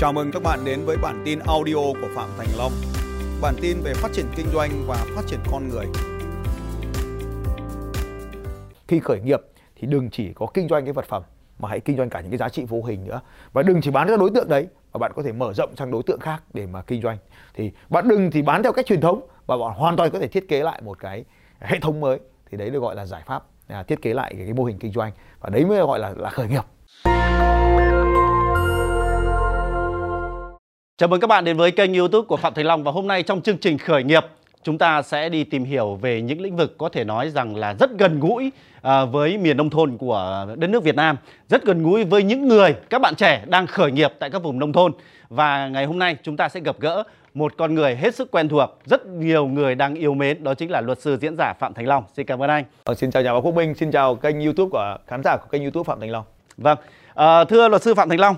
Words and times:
Chào 0.00 0.12
mừng 0.12 0.30
các 0.32 0.42
bạn 0.42 0.64
đến 0.64 0.84
với 0.84 0.96
bản 0.96 1.22
tin 1.24 1.38
audio 1.38 1.74
của 1.74 2.08
Phạm 2.14 2.28
Thành 2.38 2.46
Long. 2.58 2.72
Bản 3.42 3.54
tin 3.60 3.76
về 3.80 3.94
phát 3.94 4.08
triển 4.12 4.26
kinh 4.36 4.46
doanh 4.52 4.70
và 4.86 5.06
phát 5.16 5.22
triển 5.26 5.40
con 5.52 5.68
người. 5.68 5.86
Khi 8.88 9.00
khởi 9.00 9.20
nghiệp 9.20 9.40
thì 9.76 9.86
đừng 9.86 10.10
chỉ 10.10 10.32
có 10.34 10.46
kinh 10.54 10.68
doanh 10.68 10.84
cái 10.84 10.92
vật 10.92 11.04
phẩm 11.04 11.22
mà 11.58 11.68
hãy 11.68 11.80
kinh 11.80 11.96
doanh 11.96 12.10
cả 12.10 12.20
những 12.20 12.30
cái 12.30 12.38
giá 12.38 12.48
trị 12.48 12.64
vô 12.68 12.82
hình 12.82 13.04
nữa. 13.04 13.20
Và 13.52 13.62
đừng 13.62 13.80
chỉ 13.80 13.90
bán 13.90 14.08
cho 14.08 14.16
đối 14.16 14.30
tượng 14.30 14.48
đấy 14.48 14.66
mà 14.92 14.98
bạn 14.98 15.12
có 15.16 15.22
thể 15.22 15.32
mở 15.32 15.52
rộng 15.52 15.76
sang 15.76 15.90
đối 15.90 16.02
tượng 16.02 16.20
khác 16.20 16.42
để 16.54 16.66
mà 16.66 16.82
kinh 16.82 17.02
doanh. 17.02 17.18
Thì 17.54 17.72
bạn 17.88 18.08
đừng 18.08 18.30
thì 18.30 18.42
bán 18.42 18.62
theo 18.62 18.72
cách 18.72 18.86
truyền 18.86 19.00
thống 19.00 19.20
và 19.46 19.56
bạn 19.56 19.72
hoàn 19.76 19.96
toàn 19.96 20.10
có 20.10 20.18
thể 20.18 20.28
thiết 20.28 20.48
kế 20.48 20.62
lại 20.62 20.82
một 20.82 20.98
cái 20.98 21.24
hệ 21.58 21.78
thống 21.80 22.00
mới. 22.00 22.18
Thì 22.50 22.58
đấy 22.58 22.70
được 22.70 22.80
gọi 22.80 22.94
là 22.94 23.06
giải 23.06 23.22
pháp 23.26 23.42
à, 23.68 23.82
thiết 23.82 24.02
kế 24.02 24.14
lại 24.14 24.34
cái, 24.36 24.44
cái 24.44 24.54
mô 24.54 24.64
hình 24.64 24.78
kinh 24.78 24.92
doanh. 24.92 25.12
Và 25.40 25.50
đấy 25.50 25.64
mới 25.64 25.80
gọi 25.80 25.98
là 25.98 26.14
là 26.16 26.30
khởi 26.30 26.48
nghiệp. 26.48 26.64
Chào 31.00 31.08
mừng 31.08 31.20
các 31.20 31.26
bạn 31.26 31.44
đến 31.44 31.56
với 31.56 31.70
kênh 31.70 31.94
youtube 31.94 32.26
của 32.26 32.36
Phạm 32.36 32.54
Thành 32.54 32.66
Long 32.66 32.84
và 32.84 32.92
hôm 32.92 33.06
nay 33.06 33.22
trong 33.22 33.40
chương 33.40 33.58
trình 33.58 33.78
khởi 33.78 34.04
nghiệp 34.04 34.24
chúng 34.62 34.78
ta 34.78 35.02
sẽ 35.02 35.28
đi 35.28 35.44
tìm 35.44 35.64
hiểu 35.64 35.94
về 35.94 36.22
những 36.22 36.40
lĩnh 36.40 36.56
vực 36.56 36.78
có 36.78 36.88
thể 36.88 37.04
nói 37.04 37.30
rằng 37.30 37.56
là 37.56 37.74
rất 37.74 37.90
gần 37.98 38.20
gũi 38.20 38.52
à, 38.82 39.04
với 39.04 39.38
miền 39.38 39.56
nông 39.56 39.70
thôn 39.70 39.96
của 39.96 40.46
đất 40.58 40.70
nước 40.70 40.84
Việt 40.84 40.94
Nam, 40.96 41.16
rất 41.48 41.64
gần 41.64 41.82
gũi 41.82 42.04
với 42.04 42.22
những 42.22 42.48
người, 42.48 42.74
các 42.90 43.00
bạn 43.00 43.14
trẻ 43.14 43.44
đang 43.46 43.66
khởi 43.66 43.92
nghiệp 43.92 44.12
tại 44.18 44.30
các 44.30 44.42
vùng 44.42 44.58
nông 44.58 44.72
thôn. 44.72 44.92
Và 45.28 45.68
ngày 45.68 45.84
hôm 45.84 45.98
nay 45.98 46.16
chúng 46.22 46.36
ta 46.36 46.48
sẽ 46.48 46.60
gặp 46.60 46.76
gỡ 46.80 47.02
một 47.34 47.52
con 47.56 47.74
người 47.74 47.96
hết 47.96 48.14
sức 48.14 48.30
quen 48.30 48.48
thuộc, 48.48 48.70
rất 48.86 49.06
nhiều 49.06 49.46
người 49.46 49.74
đang 49.74 49.94
yêu 49.94 50.14
mến, 50.14 50.44
đó 50.44 50.54
chính 50.54 50.70
là 50.70 50.80
luật 50.80 51.00
sư 51.00 51.18
diễn 51.20 51.36
giả 51.36 51.52
Phạm 51.58 51.74
Thành 51.74 51.86
Long. 51.86 52.04
Xin 52.16 52.26
cảm 52.26 52.42
ơn 52.42 52.50
anh. 52.50 52.64
Ờ, 52.84 52.94
xin 52.94 53.10
chào 53.10 53.22
nhà 53.22 53.32
báo 53.32 53.42
Quốc 53.42 53.54
Minh, 53.54 53.74
xin 53.74 53.90
chào 53.90 54.14
kênh 54.14 54.40
youtube 54.40 54.70
của 54.70 54.96
khán 55.06 55.22
giả 55.22 55.36
của 55.36 55.48
kênh 55.50 55.62
youtube 55.62 55.86
Phạm 55.86 56.00
Thành 56.00 56.10
Long. 56.10 56.24
Vâng, 56.56 56.78
à, 57.14 57.44
thưa 57.44 57.68
luật 57.68 57.82
sư 57.82 57.94
Phạm 57.94 58.08
Thành 58.08 58.20
Long, 58.20 58.36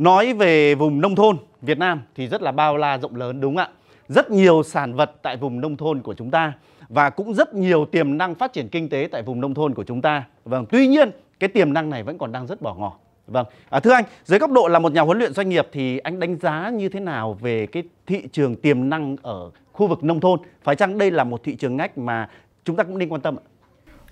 nói 0.00 0.32
về 0.32 0.74
vùng 0.74 1.00
nông 1.00 1.14
thôn 1.14 1.36
Việt 1.62 1.78
Nam 1.78 2.02
thì 2.14 2.28
rất 2.28 2.42
là 2.42 2.52
bao 2.52 2.76
la 2.76 2.98
rộng 2.98 3.16
lớn 3.16 3.40
đúng 3.40 3.56
không 3.56 3.64
ạ? 3.64 3.68
Rất 4.08 4.30
nhiều 4.30 4.62
sản 4.62 4.94
vật 4.94 5.10
tại 5.22 5.36
vùng 5.36 5.60
nông 5.60 5.76
thôn 5.76 6.02
của 6.02 6.14
chúng 6.14 6.30
ta 6.30 6.52
và 6.88 7.10
cũng 7.10 7.34
rất 7.34 7.54
nhiều 7.54 7.84
tiềm 7.84 8.18
năng 8.18 8.34
phát 8.34 8.52
triển 8.52 8.68
kinh 8.68 8.88
tế 8.88 9.08
tại 9.12 9.22
vùng 9.22 9.40
nông 9.40 9.54
thôn 9.54 9.74
của 9.74 9.84
chúng 9.84 10.02
ta. 10.02 10.24
Vâng, 10.44 10.66
tuy 10.70 10.86
nhiên 10.86 11.10
cái 11.40 11.48
tiềm 11.48 11.72
năng 11.72 11.90
này 11.90 12.02
vẫn 12.02 12.18
còn 12.18 12.32
đang 12.32 12.46
rất 12.46 12.62
bỏ 12.62 12.74
ngỏ. 12.74 12.92
Vâng, 13.26 13.46
à, 13.70 13.80
thưa 13.80 13.92
anh, 13.92 14.04
dưới 14.24 14.38
góc 14.38 14.50
độ 14.50 14.68
là 14.68 14.78
một 14.78 14.92
nhà 14.92 15.00
huấn 15.00 15.18
luyện 15.18 15.32
doanh 15.32 15.48
nghiệp 15.48 15.68
thì 15.72 15.98
anh 15.98 16.20
đánh 16.20 16.36
giá 16.36 16.70
như 16.70 16.88
thế 16.88 17.00
nào 17.00 17.38
về 17.40 17.66
cái 17.66 17.82
thị 18.06 18.22
trường 18.32 18.56
tiềm 18.56 18.88
năng 18.88 19.16
ở 19.22 19.50
khu 19.72 19.86
vực 19.86 20.04
nông 20.04 20.20
thôn? 20.20 20.38
Phải 20.62 20.76
chăng 20.76 20.98
đây 20.98 21.10
là 21.10 21.24
một 21.24 21.40
thị 21.44 21.56
trường 21.56 21.76
ngách 21.76 21.98
mà 21.98 22.28
chúng 22.64 22.76
ta 22.76 22.84
cũng 22.84 22.98
nên 22.98 23.08
quan 23.08 23.20
tâm 23.20 23.36
ạ? 23.36 23.44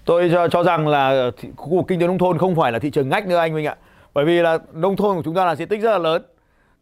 Tôi 0.04 0.30
cho, 0.32 0.48
cho 0.48 0.64
rằng 0.64 0.88
là 0.88 1.30
khu 1.56 1.76
vực 1.76 1.84
kinh 1.88 2.00
tế 2.00 2.06
nông 2.06 2.18
thôn 2.18 2.38
không 2.38 2.56
phải 2.56 2.72
là 2.72 2.78
thị 2.78 2.90
trường 2.90 3.08
ngách 3.08 3.26
nữa 3.26 3.36
anh 3.36 3.54
Minh 3.54 3.66
ạ. 3.66 3.76
Bởi 4.18 4.24
vì 4.24 4.42
là 4.42 4.58
nông 4.72 4.96
thôn 4.96 5.16
của 5.16 5.22
chúng 5.22 5.34
ta 5.34 5.44
là 5.44 5.54
diện 5.54 5.68
tích 5.68 5.80
rất 5.80 5.90
là 5.90 5.98
lớn. 5.98 6.22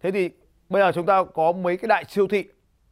Thế 0.03 0.11
thì 0.11 0.31
bây 0.69 0.83
giờ 0.83 0.92
chúng 0.92 1.06
ta 1.06 1.25
có 1.25 1.53
mấy 1.53 1.77
cái 1.77 1.89
đại 1.89 2.05
siêu 2.09 2.29
thị 2.29 2.45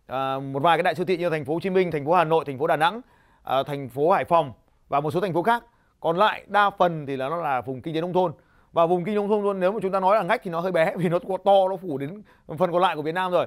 à, 0.06 0.38
một 0.38 0.62
vài 0.62 0.78
cái 0.78 0.82
đại 0.82 0.94
siêu 0.94 1.04
thị 1.06 1.16
như 1.16 1.30
thành 1.30 1.44
phố 1.44 1.54
Hồ 1.54 1.60
Chí 1.60 1.70
Minh, 1.70 1.90
thành 1.90 2.04
phố 2.04 2.12
Hà 2.12 2.24
Nội, 2.24 2.44
thành 2.44 2.58
phố 2.58 2.66
Đà 2.66 2.76
Nẵng, 2.76 3.00
à, 3.42 3.62
thành 3.62 3.88
phố 3.88 4.10
Hải 4.10 4.24
Phòng 4.24 4.52
và 4.88 5.00
một 5.00 5.10
số 5.10 5.20
thành 5.20 5.34
phố 5.34 5.42
khác. 5.42 5.64
Còn 6.00 6.16
lại 6.16 6.44
đa 6.46 6.70
phần 6.70 7.06
thì 7.06 7.16
là 7.16 7.28
nó 7.28 7.36
là 7.36 7.60
vùng 7.60 7.82
kinh 7.82 7.94
tế 7.94 8.00
nông 8.00 8.12
thôn. 8.12 8.32
Và 8.72 8.86
vùng 8.86 9.04
kinh 9.04 9.14
tế 9.14 9.16
nông 9.16 9.28
thôn 9.28 9.42
luôn 9.42 9.60
nếu 9.60 9.72
mà 9.72 9.78
chúng 9.82 9.92
ta 9.92 10.00
nói 10.00 10.16
là 10.16 10.22
ngách 10.22 10.40
thì 10.44 10.50
nó 10.50 10.60
hơi 10.60 10.72
bé 10.72 10.92
vì 10.96 11.08
nó 11.08 11.18
to 11.44 11.68
nó 11.68 11.76
phủ 11.76 11.98
đến 11.98 12.22
phần 12.58 12.72
còn 12.72 12.82
lại 12.82 12.96
của 12.96 13.02
Việt 13.02 13.14
Nam 13.14 13.32
rồi. 13.32 13.46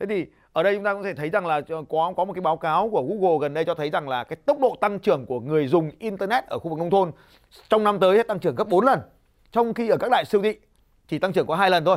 Thế 0.00 0.06
thì 0.06 0.26
ở 0.52 0.62
đây 0.62 0.74
chúng 0.74 0.84
ta 0.84 0.94
có 0.94 1.02
thể 1.02 1.14
thấy 1.14 1.30
rằng 1.30 1.46
là 1.46 1.60
có 1.88 2.12
có 2.16 2.24
một 2.24 2.32
cái 2.32 2.42
báo 2.42 2.56
cáo 2.56 2.90
của 2.90 3.02
Google 3.02 3.38
gần 3.40 3.54
đây 3.54 3.64
cho 3.64 3.74
thấy 3.74 3.90
rằng 3.90 4.08
là 4.08 4.24
cái 4.24 4.36
tốc 4.36 4.60
độ 4.60 4.76
tăng 4.80 4.98
trưởng 4.98 5.26
của 5.26 5.40
người 5.40 5.66
dùng 5.66 5.90
internet 5.98 6.44
ở 6.46 6.58
khu 6.58 6.70
vực 6.70 6.78
nông 6.78 6.90
thôn 6.90 7.12
trong 7.68 7.84
năm 7.84 7.98
tới 8.00 8.16
sẽ 8.16 8.22
tăng 8.22 8.38
trưởng 8.38 8.54
gấp 8.54 8.68
4 8.68 8.84
lần. 8.84 9.00
Trong 9.54 9.74
khi 9.74 9.88
ở 9.88 9.96
các 9.96 10.10
đại 10.10 10.24
siêu 10.24 10.42
thị 10.42 10.58
chỉ 11.08 11.18
tăng 11.18 11.32
trưởng 11.32 11.46
có 11.46 11.56
hai 11.56 11.70
lần 11.70 11.84
thôi. 11.84 11.96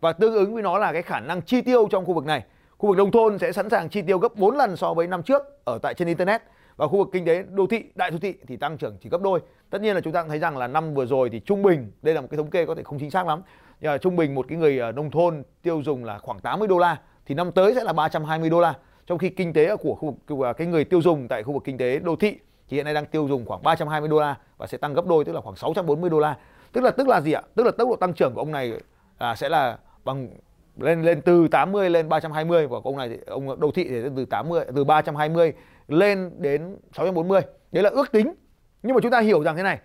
Và 0.00 0.12
tương 0.12 0.34
ứng 0.34 0.54
với 0.54 0.62
nó 0.62 0.78
là 0.78 0.92
cái 0.92 1.02
khả 1.02 1.20
năng 1.20 1.42
chi 1.42 1.60
tiêu 1.60 1.88
trong 1.90 2.04
khu 2.04 2.14
vực 2.14 2.24
này 2.26 2.44
Khu 2.78 2.88
vực 2.88 2.98
nông 2.98 3.10
thôn 3.10 3.38
sẽ 3.38 3.52
sẵn 3.52 3.70
sàng 3.70 3.88
chi 3.88 4.02
tiêu 4.02 4.18
gấp 4.18 4.36
4 4.36 4.56
lần 4.56 4.76
so 4.76 4.94
với 4.94 5.06
năm 5.06 5.22
trước 5.22 5.42
ở 5.64 5.78
tại 5.82 5.94
trên 5.94 6.08
internet 6.08 6.42
và 6.76 6.86
khu 6.86 6.98
vực 6.98 7.08
kinh 7.12 7.24
tế 7.24 7.44
đô 7.50 7.66
thị, 7.66 7.84
đại 7.94 8.10
đô 8.10 8.18
thị 8.18 8.34
thì 8.48 8.56
tăng 8.56 8.78
trưởng 8.78 8.96
chỉ 9.02 9.08
gấp 9.08 9.20
đôi. 9.20 9.40
Tất 9.70 9.82
nhiên 9.82 9.94
là 9.94 10.00
chúng 10.00 10.12
ta 10.12 10.22
cũng 10.22 10.28
thấy 10.28 10.38
rằng 10.38 10.56
là 10.56 10.66
năm 10.66 10.94
vừa 10.94 11.06
rồi 11.06 11.30
thì 11.30 11.40
trung 11.40 11.62
bình, 11.62 11.92
đây 12.02 12.14
là 12.14 12.20
một 12.20 12.26
cái 12.30 12.36
thống 12.38 12.50
kê 12.50 12.66
có 12.66 12.74
thể 12.74 12.82
không 12.82 12.98
chính 12.98 13.10
xác 13.10 13.26
lắm. 13.26 13.42
Nhưng 13.80 13.92
mà 13.92 13.98
trung 13.98 14.16
bình 14.16 14.34
một 14.34 14.46
cái 14.48 14.58
người 14.58 14.78
ở 14.78 14.92
nông 14.92 15.10
thôn 15.10 15.42
tiêu 15.62 15.82
dùng 15.84 16.04
là 16.04 16.18
khoảng 16.18 16.40
80 16.40 16.68
đô 16.68 16.78
la 16.78 17.00
thì 17.26 17.34
năm 17.34 17.52
tới 17.52 17.74
sẽ 17.74 17.84
là 17.84 17.92
320 17.92 18.50
đô 18.50 18.60
la. 18.60 18.74
Trong 19.06 19.18
khi 19.18 19.28
kinh 19.28 19.52
tế 19.52 19.76
của 19.76 19.94
khu 19.94 20.16
vực 20.26 20.40
à, 20.46 20.52
cái 20.52 20.66
người 20.66 20.84
tiêu 20.84 21.02
dùng 21.02 21.28
tại 21.28 21.42
khu 21.42 21.52
vực 21.52 21.62
kinh 21.64 21.78
tế 21.78 21.98
đô 21.98 22.16
thị 22.16 22.38
thì 22.68 22.76
hiện 22.76 22.84
nay 22.84 22.94
đang 22.94 23.06
tiêu 23.06 23.28
dùng 23.28 23.46
khoảng 23.46 23.62
320 23.62 24.08
đô 24.08 24.20
la 24.20 24.36
và 24.58 24.66
sẽ 24.66 24.78
tăng 24.78 24.94
gấp 24.94 25.06
đôi 25.06 25.24
tức 25.24 25.32
là 25.32 25.40
khoảng 25.40 25.56
640 25.56 26.10
đô 26.10 26.18
la. 26.18 26.36
Tức 26.72 26.80
là 26.80 26.90
tức 26.90 27.08
là 27.08 27.20
gì 27.20 27.32
ạ? 27.32 27.42
Tức 27.54 27.62
là 27.62 27.70
tốc 27.70 27.88
độ 27.88 27.96
tăng 27.96 28.14
trưởng 28.14 28.34
của 28.34 28.40
ông 28.40 28.52
này 28.52 28.72
à, 29.18 29.34
sẽ 29.34 29.48
là 29.48 29.78
bằng 30.04 30.28
lên 30.76 31.02
lên 31.02 31.22
từ 31.22 31.48
80 31.48 31.90
lên 31.90 32.08
320 32.08 32.66
và 32.66 32.78
ông 32.84 32.96
này 32.96 33.08
thì 33.08 33.16
ông 33.26 33.60
đô 33.60 33.70
thị 33.70 33.84
thì 33.88 34.02
từ 34.16 34.24
80 34.24 34.64
từ 34.76 34.84
320 34.84 35.52
lên 35.88 36.30
đến 36.38 36.76
640 36.92 37.40
đấy 37.72 37.82
là 37.82 37.90
ước 37.90 38.12
tính. 38.12 38.34
Nhưng 38.82 38.94
mà 38.94 39.00
chúng 39.02 39.12
ta 39.12 39.20
hiểu 39.20 39.42
rằng 39.42 39.56
thế 39.56 39.62
này 39.62 39.78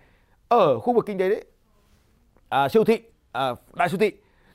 ở 0.48 0.78
khu 0.78 0.92
vực 0.92 1.06
kinh 1.06 1.18
tế 1.18 1.28
đấy 1.28 1.44
à, 2.48 2.68
siêu 2.68 2.84
thị 2.84 3.02
à, 3.32 3.54
đại 3.74 3.88
siêu 3.88 3.98
thị 3.98 4.12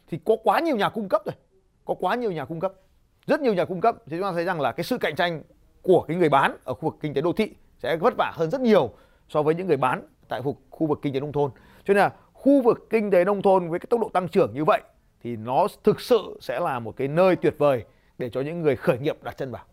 thì 0.08 0.20
có 0.26 0.36
quá 0.44 0.60
nhiều 0.60 0.76
nhà 0.76 0.90
cung 0.90 1.10
cấp 1.10 1.22
rồi. 1.26 1.36
Có 1.86 1.94
quá 1.94 2.16
nhiều 2.16 2.32
nhà 2.32 2.46
cung 2.46 2.60
cấp. 2.60 2.74
Rất 3.28 3.42
nhiều 3.42 3.54
nhà 3.54 3.66
cung 3.66 3.82
cấp. 3.82 3.96
Thì 4.06 4.18
chúng 4.18 4.22
ta 4.22 4.32
thấy 4.32 4.46
rằng 4.46 4.62
là 4.62 4.72
cái 4.72 4.84
sự 4.84 4.98
cạnh 4.98 5.16
tranh 5.16 5.44
của 5.82 6.06
cái 6.08 6.18
người 6.18 6.30
bán 6.30 6.58
ở 6.64 6.74
khu 6.74 6.90
vực 6.90 6.96
kinh 7.02 7.14
tế 7.14 7.22
đô 7.22 7.34
thị 7.34 7.52
sẽ 7.80 7.98
vất 7.98 8.14
vả 8.18 8.32
hơn 8.36 8.50
rất 8.50 8.62
nhiều 8.62 8.92
so 9.30 9.42
với 9.44 9.56
những 9.56 9.68
người 9.68 9.78
bán 9.78 10.08
tại 10.30 10.42
khu, 10.42 10.58
khu 10.70 10.88
vực 10.88 11.00
kinh 11.02 11.14
tế 11.14 11.20
nông 11.20 11.32
thôn 11.32 11.52
cho 11.86 11.94
nên 11.94 12.04
là 12.04 12.12
khu 12.34 12.62
vực 12.62 12.88
kinh 12.90 13.12
tế 13.12 13.26
nông 13.26 13.42
thôn 13.42 13.70
với 13.70 13.80
cái 13.80 13.88
tốc 13.90 14.00
độ 14.00 14.10
tăng 14.14 14.28
trưởng 14.28 14.54
như 14.54 14.64
vậy 14.64 14.82
thì 15.24 15.36
nó 15.36 15.68
thực 15.84 16.02
sự 16.02 16.38
sẽ 16.42 16.60
là 16.60 16.80
một 16.80 16.98
cái 16.98 17.08
nơi 17.08 17.36
tuyệt 17.36 17.56
vời 17.58 17.84
để 18.18 18.30
cho 18.30 18.42
những 18.42 18.62
người 18.62 18.76
khởi 18.76 18.98
nghiệp 18.98 19.18
đặt 19.22 19.38
chân 19.38 19.52
vào. 19.52 19.64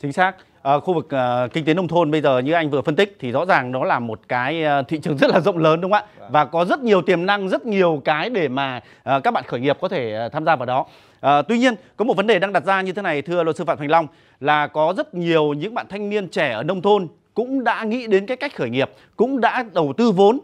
Chính 0.00 0.12
xác. 0.12 0.36
À, 0.62 0.78
khu 0.78 0.94
vực 0.94 1.06
uh, 1.06 1.52
kinh 1.52 1.64
tế 1.64 1.74
nông 1.74 1.88
thôn 1.88 2.10
bây 2.10 2.20
giờ 2.20 2.38
như 2.38 2.52
anh 2.52 2.70
vừa 2.70 2.82
phân 2.82 2.96
tích 2.96 3.16
thì 3.20 3.32
rõ 3.32 3.44
ràng 3.44 3.72
nó 3.72 3.84
là 3.84 3.98
một 3.98 4.20
cái 4.28 4.64
uh, 4.80 4.88
thị 4.88 4.98
trường 4.98 5.16
rất 5.18 5.30
là 5.30 5.40
rộng 5.40 5.58
lớn 5.58 5.80
đúng 5.80 5.92
không 5.92 6.02
ạ? 6.02 6.06
Vâng. 6.18 6.32
Và 6.32 6.44
có 6.44 6.64
rất 6.64 6.80
nhiều 6.80 7.02
tiềm 7.02 7.26
năng, 7.26 7.48
rất 7.48 7.66
nhiều 7.66 8.02
cái 8.04 8.30
để 8.30 8.48
mà 8.48 8.76
uh, 8.76 9.24
các 9.24 9.30
bạn 9.30 9.44
khởi 9.46 9.60
nghiệp 9.60 9.78
có 9.80 9.88
thể 9.88 10.26
uh, 10.26 10.32
tham 10.32 10.44
gia 10.44 10.56
vào 10.56 10.66
đó. 10.66 10.86
À, 11.20 11.42
tuy 11.42 11.58
nhiên 11.58 11.74
có 11.96 12.04
một 12.04 12.16
vấn 12.16 12.26
đề 12.26 12.38
đang 12.38 12.52
đặt 12.52 12.64
ra 12.64 12.80
như 12.80 12.92
thế 12.92 13.02
này 13.02 13.22
thưa 13.22 13.42
luật 13.42 13.56
sư 13.56 13.64
Phạm 13.64 13.78
Thành 13.78 13.90
Long 13.90 14.06
là 14.40 14.66
có 14.66 14.94
rất 14.96 15.14
nhiều 15.14 15.52
những 15.52 15.74
bạn 15.74 15.86
thanh 15.88 16.10
niên 16.10 16.28
trẻ 16.28 16.52
ở 16.52 16.62
nông 16.62 16.82
thôn 16.82 17.08
cũng 17.38 17.64
đã 17.64 17.84
nghĩ 17.84 18.06
đến 18.06 18.26
cái 18.26 18.36
cách 18.36 18.56
khởi 18.56 18.70
nghiệp, 18.70 18.90
cũng 19.16 19.40
đã 19.40 19.64
đầu 19.72 19.92
tư 19.96 20.12
vốn 20.12 20.36
uh, 20.36 20.42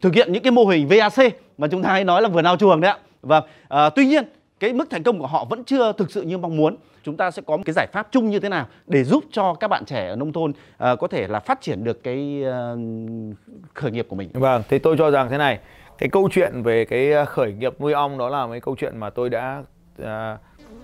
thực 0.00 0.14
hiện 0.14 0.32
những 0.32 0.42
cái 0.42 0.50
mô 0.50 0.64
hình 0.64 0.88
VAC 0.88 1.34
mà 1.58 1.68
chúng 1.68 1.82
ta 1.82 1.88
hay 1.90 2.04
nói 2.04 2.22
là 2.22 2.28
vườn 2.28 2.44
ao 2.44 2.56
chuồng 2.56 2.80
đấy 2.80 2.90
ạ. 2.90 2.98
Và 3.22 3.38
uh, 3.38 3.94
tuy 3.94 4.06
nhiên 4.06 4.24
cái 4.60 4.72
mức 4.72 4.90
thành 4.90 5.02
công 5.02 5.18
của 5.18 5.26
họ 5.26 5.44
vẫn 5.44 5.64
chưa 5.64 5.92
thực 5.92 6.10
sự 6.10 6.22
như 6.22 6.38
mong 6.38 6.56
muốn. 6.56 6.76
Chúng 7.04 7.16
ta 7.16 7.30
sẽ 7.30 7.42
có 7.46 7.56
một 7.56 7.62
cái 7.66 7.72
giải 7.72 7.86
pháp 7.92 8.08
chung 8.10 8.30
như 8.30 8.40
thế 8.40 8.48
nào 8.48 8.66
để 8.86 9.04
giúp 9.04 9.24
cho 9.32 9.54
các 9.54 9.68
bạn 9.68 9.84
trẻ 9.84 10.08
ở 10.08 10.16
nông 10.16 10.32
thôn 10.32 10.50
uh, 10.50 10.98
có 11.00 11.08
thể 11.10 11.28
là 11.28 11.40
phát 11.40 11.60
triển 11.60 11.84
được 11.84 12.04
cái 12.04 12.42
uh, 12.42 12.78
khởi 13.74 13.90
nghiệp 13.90 14.06
của 14.08 14.16
mình. 14.16 14.28
Vâng, 14.32 14.62
thì 14.68 14.78
tôi 14.78 14.96
cho 14.98 15.10
rằng 15.10 15.28
thế 15.30 15.38
này, 15.38 15.58
cái 15.98 16.08
câu 16.08 16.28
chuyện 16.32 16.62
về 16.62 16.84
cái 16.84 17.12
khởi 17.26 17.52
nghiệp 17.52 17.80
nuôi 17.80 17.92
ong 17.92 18.18
đó 18.18 18.28
là 18.28 18.46
mấy 18.46 18.60
câu 18.60 18.76
chuyện 18.78 18.98
mà 18.98 19.10
tôi 19.10 19.30
đã 19.30 19.62
uh, 20.02 20.06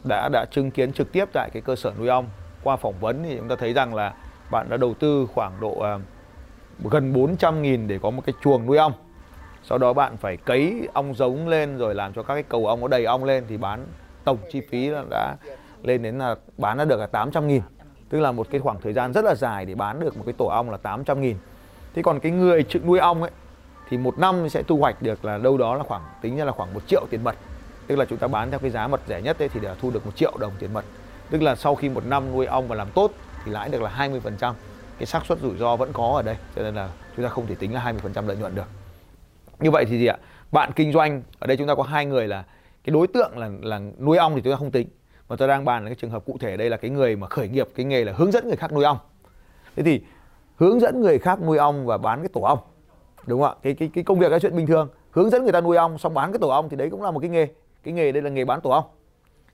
đã 0.05 0.29
đã 0.33 0.45
chứng 0.51 0.71
kiến 0.71 0.93
trực 0.93 1.13
tiếp 1.13 1.25
tại 1.33 1.51
cái 1.53 1.63
cơ 1.63 1.77
sở 1.77 1.93
nuôi 1.99 2.09
ong 2.09 2.27
qua 2.63 2.77
phỏng 2.77 2.95
vấn 3.01 3.23
thì 3.25 3.37
chúng 3.39 3.49
ta 3.49 3.57
thấy 3.57 3.73
rằng 3.73 3.95
là 3.95 4.15
bạn 4.55 4.69
đã 4.69 4.77
đầu 4.77 4.95
tư 4.95 5.27
khoảng 5.35 5.53
độ 5.61 5.71
uh, 5.71 6.93
gần 6.93 7.13
400 7.13 7.63
nghìn 7.63 7.89
để 7.89 7.99
có 8.03 8.11
một 8.11 8.23
cái 8.27 8.35
chuồng 8.43 8.67
nuôi 8.67 8.77
ong. 8.77 8.93
Sau 9.63 9.79
đó 9.79 9.93
bạn 9.93 10.17
phải 10.17 10.37
cấy 10.37 10.89
ong 10.93 11.15
giống 11.15 11.49
lên 11.49 11.79
rồi 11.79 11.95
làm 11.95 12.13
cho 12.13 12.23
các 12.23 12.35
cái 12.35 12.43
cầu 12.43 12.67
ong 12.67 12.81
nó 12.81 12.89
đầy 12.89 13.05
ong 13.05 13.25
lên 13.25 13.45
thì 13.49 13.57
bán 13.57 13.87
tổng 14.25 14.39
chi 14.53 14.61
phí 14.71 14.91
đã 15.11 15.37
lên 15.83 16.03
đến 16.03 16.19
là 16.19 16.35
bán 16.59 16.79
đã 16.79 16.85
được 16.85 17.01
là 17.01 17.07
800 17.07 17.49
nghìn. 17.49 17.63
Tức 18.09 18.21
là 18.21 18.33
một 18.33 18.47
cái 18.51 18.61
khoảng 18.61 18.81
thời 18.81 18.93
gian 18.93 19.13
rất 19.13 19.25
là 19.25 19.35
dài 19.35 19.67
để 19.67 19.75
bán 19.75 20.01
được 20.01 20.17
một 20.17 20.23
cái 20.27 20.35
tổ 20.39 20.47
ong 20.47 20.71
là 20.71 20.77
800 20.77 21.21
nghìn. 21.21 21.37
Thế 21.95 22.03
còn 22.03 22.21
cái 22.21 22.33
người 22.33 22.65
nuôi 22.85 22.99
ong 22.99 23.23
ấy 23.23 23.31
thì 23.89 23.99
một 23.99 24.19
năm 24.19 24.49
sẽ 24.49 24.63
thu 24.63 24.77
hoạch 24.77 25.03
được 25.03 25.25
là 25.25 25.39
đâu 25.39 25.59
đó 25.59 25.75
là 25.75 25.85
khoảng 25.85 26.03
tính 26.23 26.37
ra 26.37 26.45
là 26.45 26.53
khoảng 26.53 26.75
một 26.75 26.81
triệu 26.87 27.07
tiền 27.11 27.25
mật. 27.25 27.35
Tức 27.87 27.97
là 27.97 28.05
chúng 28.05 28.19
ta 28.19 28.27
bán 28.27 28.51
theo 28.51 28.61
cái 28.61 28.71
giá 28.71 28.89
mật 28.89 29.01
rẻ 29.09 29.23
nhất 29.23 29.39
ấy 29.39 29.49
thì 29.49 29.61
để 29.61 29.75
thu 29.81 29.91
được 29.91 30.07
một 30.07 30.17
triệu 30.17 30.33
đồng 30.39 30.53
tiền 30.59 30.73
mật. 30.73 30.85
Tức 31.31 31.43
là 31.43 31.55
sau 31.55 31.75
khi 31.75 31.89
một 31.89 32.07
năm 32.07 32.33
nuôi 32.33 32.47
ong 32.47 32.69
và 32.69 32.77
làm 32.77 32.89
tốt 32.95 33.11
thì 33.45 33.53
lãi 33.53 33.69
được 33.69 33.83
là 33.83 33.91
20% 33.99 34.55
cái 34.99 35.07
xác 35.07 35.27
suất 35.27 35.39
rủi 35.41 35.57
ro 35.57 35.77
vẫn 35.77 35.93
có 35.93 36.13
ở 36.17 36.23
đây, 36.23 36.37
cho 36.57 36.63
nên 36.63 36.75
là 36.75 36.89
chúng 37.17 37.25
ta 37.25 37.29
không 37.29 37.47
thể 37.47 37.55
tính 37.55 37.75
là 37.75 37.93
20% 38.03 38.27
lợi 38.27 38.37
nhuận 38.37 38.55
được. 38.55 38.67
Như 39.59 39.71
vậy 39.71 39.85
thì 39.85 39.99
gì 39.99 40.07
ạ? 40.07 40.17
Bạn 40.53 40.73
kinh 40.77 40.93
doanh, 40.93 41.23
ở 41.39 41.47
đây 41.47 41.57
chúng 41.57 41.67
ta 41.67 41.75
có 41.75 41.83
hai 41.83 42.07
người 42.07 42.29
là 42.29 42.45
cái 42.85 42.93
đối 42.93 43.07
tượng 43.07 43.39
là 43.39 43.51
là 43.63 43.81
nuôi 43.99 44.17
ong 44.17 44.35
thì 44.35 44.41
chúng 44.45 44.53
ta 44.53 44.57
không 44.57 44.71
tính. 44.71 44.89
Mà 45.29 45.37
tôi 45.37 45.49
đang 45.49 45.65
bàn 45.65 45.85
là 45.85 45.89
cái 45.89 45.97
trường 45.97 46.11
hợp 46.11 46.25
cụ 46.27 46.37
thể 46.41 46.57
đây 46.57 46.71
là 46.71 46.77
cái 46.77 46.91
người 46.91 47.17
mà 47.17 47.27
khởi 47.27 47.49
nghiệp, 47.49 47.69
cái 47.75 47.87
nghề 47.87 48.05
là 48.05 48.13
hướng 48.17 48.33
dẫn 48.33 48.47
người 48.47 48.57
khác 48.57 48.73
nuôi 48.73 48.85
ong. 48.85 48.99
Thế 49.77 49.83
thì 49.83 50.03
hướng 50.57 50.81
dẫn 50.81 51.01
người 51.01 51.19
khác 51.19 51.43
nuôi 51.43 51.59
ong 51.59 51.87
và 51.87 51.99
bán 51.99 52.21
cái 52.21 52.29
tổ 52.33 52.41
ong, 52.41 52.59
đúng 53.27 53.43
không 53.43 53.51
ạ? 53.51 53.61
Cái 53.63 53.75
cái 53.75 53.91
cái 53.95 54.05
công 54.05 54.19
việc 54.19 54.33
là 54.33 54.39
chuyện 54.39 54.57
bình 54.57 54.67
thường. 54.67 54.89
Hướng 55.11 55.31
dẫn 55.31 55.43
người 55.43 55.53
ta 55.53 55.61
nuôi 55.61 55.77
ong 55.77 55.99
xong 55.99 56.15
bán 56.15 56.33
cái 56.33 56.39
tổ 56.39 56.49
ong 56.49 56.69
thì 56.69 56.77
đấy 56.77 56.91
cũng 56.91 57.03
là 57.03 57.11
một 57.11 57.21
cái 57.21 57.31
nghề. 57.31 57.47
Cái 57.83 57.95
nghề 57.95 58.13
đây 58.13 58.23
là 58.23 58.31
nghề 58.31 58.45
bán 58.45 58.61
tổ 58.61 58.71
ong. 58.71 58.85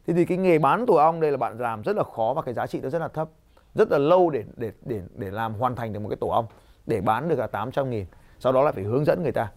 Thế 0.07 0.15
thì 0.15 0.25
cái 0.25 0.39
nghề 0.39 0.59
bán 0.59 0.87
tổ 0.87 0.95
ong 0.95 1.21
đây 1.21 1.31
là 1.31 1.37
bạn 1.37 1.59
làm 1.59 1.83
rất 1.83 1.97
là 1.97 2.05
khó 2.05 2.33
và 2.37 2.43
cái 2.43 2.55
giá 2.55 2.67
trị 2.67 2.81
nó 2.83 2.89
rất 2.89 2.99
là 2.99 3.09
thấp 3.09 3.29
rất 3.75 3.91
là 3.91 3.99
lâu 3.99 4.31
để 4.31 4.45
để 4.57 4.73
để 4.83 5.01
để 5.15 5.31
làm 5.31 5.55
hoàn 5.55 5.77
thành 5.77 5.93
được 5.93 6.01
một 6.01 6.09
cái 6.09 6.17
tổ 6.17 6.29
ong 6.29 6.47
để 6.87 7.01
bán 7.01 7.29
được 7.29 7.39
là 7.39 7.47
800 7.47 7.91
nghìn. 7.91 8.07
Sau 8.39 8.53
đó 8.53 8.63
là 8.63 8.73
phải 8.73 8.85
hướng 8.85 9.05
dẫn 9.05 9.23
người 9.23 9.33
ta. 9.33 9.49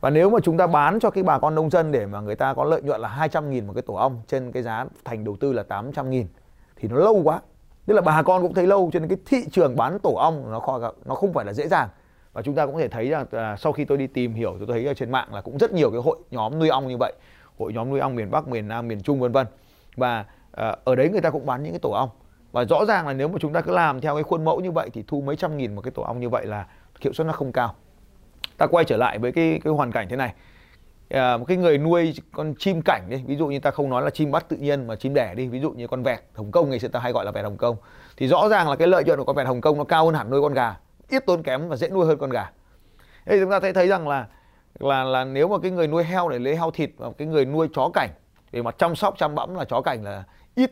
Và 0.00 0.10
nếu 0.10 0.30
mà 0.30 0.38
chúng 0.42 0.56
ta 0.56 0.66
bán 0.66 1.00
cho 1.00 1.10
cái 1.10 1.24
bà 1.24 1.38
con 1.38 1.54
nông 1.54 1.70
dân 1.70 1.92
để 1.92 2.06
mà 2.06 2.20
người 2.20 2.36
ta 2.36 2.54
có 2.54 2.64
lợi 2.64 2.82
nhuận 2.82 3.00
là 3.00 3.08
200 3.08 3.50
nghìn 3.50 3.66
một 3.66 3.72
cái 3.74 3.82
tổ 3.82 3.94
ong 3.94 4.20
trên 4.26 4.52
cái 4.52 4.62
giá 4.62 4.86
thành 5.04 5.24
đầu 5.24 5.36
tư 5.40 5.52
là 5.52 5.62
800 5.62 6.10
nghìn 6.10 6.26
thì 6.76 6.88
nó 6.88 6.96
lâu 6.96 7.20
quá. 7.24 7.40
Tức 7.86 7.94
là 7.94 8.00
bà 8.00 8.22
con 8.22 8.42
cũng 8.42 8.54
thấy 8.54 8.66
lâu 8.66 8.90
cho 8.92 9.00
nên 9.00 9.08
cái 9.08 9.18
thị 9.26 9.44
trường 9.52 9.76
bán 9.76 9.98
tổ 9.98 10.14
ong 10.14 10.50
nó 10.50 10.60
khó, 10.60 10.92
nó 11.04 11.14
không 11.14 11.32
phải 11.32 11.44
là 11.44 11.52
dễ 11.52 11.68
dàng. 11.68 11.88
Và 12.32 12.42
chúng 12.42 12.54
ta 12.54 12.66
cũng 12.66 12.74
có 12.74 12.80
thể 12.80 12.88
thấy 12.88 13.08
rằng 13.08 13.26
là 13.30 13.56
sau 13.56 13.72
khi 13.72 13.84
tôi 13.84 13.98
đi 13.98 14.06
tìm 14.06 14.34
hiểu 14.34 14.56
tôi 14.58 14.66
thấy 14.66 14.86
ở 14.86 14.94
trên 14.94 15.10
mạng 15.10 15.34
là 15.34 15.40
cũng 15.40 15.58
rất 15.58 15.72
nhiều 15.72 15.90
cái 15.90 16.00
hội 16.00 16.16
nhóm 16.30 16.58
nuôi 16.58 16.68
ong 16.68 16.88
như 16.88 16.96
vậy. 16.96 17.12
Hội 17.58 17.72
nhóm 17.72 17.90
nuôi 17.90 18.00
ong 18.00 18.14
miền 18.14 18.30
Bắc 18.30 18.48
miền 18.48 18.68
Nam 18.68 18.88
miền 18.88 19.00
Trung 19.00 19.20
vân 19.20 19.32
vân. 19.32 19.46
Và 19.96 20.24
à, 20.52 20.76
ở 20.84 20.94
đấy 20.94 21.08
người 21.08 21.20
ta 21.20 21.30
cũng 21.30 21.46
bán 21.46 21.62
những 21.62 21.72
cái 21.72 21.80
tổ 21.80 21.90
ong 21.90 22.08
và 22.52 22.64
rõ 22.64 22.84
ràng 22.84 23.06
là 23.06 23.12
nếu 23.12 23.28
mà 23.28 23.38
chúng 23.40 23.52
ta 23.52 23.60
cứ 23.60 23.72
làm 23.72 24.00
theo 24.00 24.14
cái 24.14 24.22
khuôn 24.22 24.44
mẫu 24.44 24.60
như 24.60 24.70
vậy 24.70 24.90
thì 24.92 25.04
thu 25.06 25.20
mấy 25.20 25.36
trăm 25.36 25.56
nghìn 25.56 25.74
một 25.74 25.82
cái 25.82 25.90
tổ 25.90 26.02
ong 26.02 26.20
như 26.20 26.28
vậy 26.28 26.46
là 26.46 26.66
hiệu 27.00 27.12
suất 27.12 27.26
nó 27.26 27.32
không 27.32 27.52
cao. 27.52 27.74
Ta 28.58 28.66
quay 28.66 28.84
trở 28.84 28.96
lại 28.96 29.18
với 29.18 29.32
cái 29.32 29.60
cái 29.64 29.72
hoàn 29.72 29.92
cảnh 29.92 30.08
thế 30.08 30.16
này. 30.16 30.34
À, 31.08 31.36
một 31.36 31.44
cái 31.48 31.56
người 31.56 31.78
nuôi 31.78 32.14
con 32.32 32.54
chim 32.58 32.82
cảnh 32.84 33.02
đi 33.08 33.22
ví 33.26 33.36
dụ 33.36 33.46
như 33.46 33.60
ta 33.60 33.70
không 33.70 33.90
nói 33.90 34.02
là 34.02 34.10
chim 34.10 34.30
bắt 34.30 34.48
tự 34.48 34.56
nhiên 34.56 34.86
mà 34.86 34.96
chim 34.96 35.14
đẻ 35.14 35.34
đi 35.34 35.48
ví 35.48 35.60
dụ 35.60 35.70
như 35.70 35.86
con 35.86 36.02
vẹt 36.02 36.20
hồng 36.34 36.50
kông 36.50 36.70
ngày 36.70 36.78
xưa 36.78 36.88
ta 36.88 37.00
hay 37.00 37.12
gọi 37.12 37.24
là 37.24 37.30
vẹt 37.30 37.44
hồng 37.44 37.56
kông. 37.56 37.76
Thì 38.16 38.28
rõ 38.28 38.48
ràng 38.48 38.68
là 38.70 38.76
cái 38.76 38.88
lợi 38.88 39.04
nhuận 39.04 39.18
của 39.18 39.24
con 39.24 39.36
vẹt 39.36 39.46
hồng 39.46 39.60
kông 39.60 39.78
nó 39.78 39.84
cao 39.84 40.04
hơn 40.04 40.14
hẳn 40.14 40.30
nuôi 40.30 40.42
con 40.42 40.54
gà 40.54 40.76
ít 41.08 41.26
tốn 41.26 41.42
kém 41.42 41.68
và 41.68 41.76
dễ 41.76 41.88
nuôi 41.88 42.06
hơn 42.06 42.18
con 42.18 42.30
gà. 42.30 42.50
Thế 43.26 43.38
chúng 43.40 43.50
ta 43.50 43.60
thấy 43.60 43.72
thấy 43.72 43.88
rằng 43.88 44.08
là 44.08 44.26
là 44.78 45.04
là 45.04 45.24
nếu 45.24 45.48
mà 45.48 45.56
cái 45.62 45.70
người 45.70 45.86
nuôi 45.86 46.04
heo 46.04 46.28
để 46.28 46.38
lấy 46.38 46.56
heo 46.56 46.70
thịt 46.70 46.90
và 46.96 47.10
cái 47.18 47.28
người 47.28 47.44
nuôi 47.44 47.68
chó 47.74 47.90
cảnh 47.94 48.10
về 48.52 48.62
mặt 48.62 48.74
chăm 48.78 48.94
sóc 48.94 49.14
chăm 49.18 49.34
bẵm 49.34 49.54
là 49.54 49.64
chó 49.64 49.80
cảnh 49.80 50.04
là 50.04 50.24
ít 50.54 50.70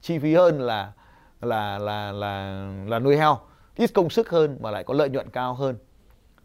chi 0.00 0.18
phí 0.18 0.34
hơn 0.34 0.60
là 0.60 0.92
là 1.40 1.78
là 1.78 2.12
là 2.12 2.66
là 2.86 2.98
nuôi 2.98 3.16
heo. 3.16 3.38
Ít 3.76 3.90
công 3.94 4.10
sức 4.10 4.30
hơn 4.30 4.58
mà 4.60 4.70
lại 4.70 4.84
có 4.84 4.94
lợi 4.94 5.08
nhuận 5.08 5.30
cao 5.30 5.54
hơn. 5.54 5.76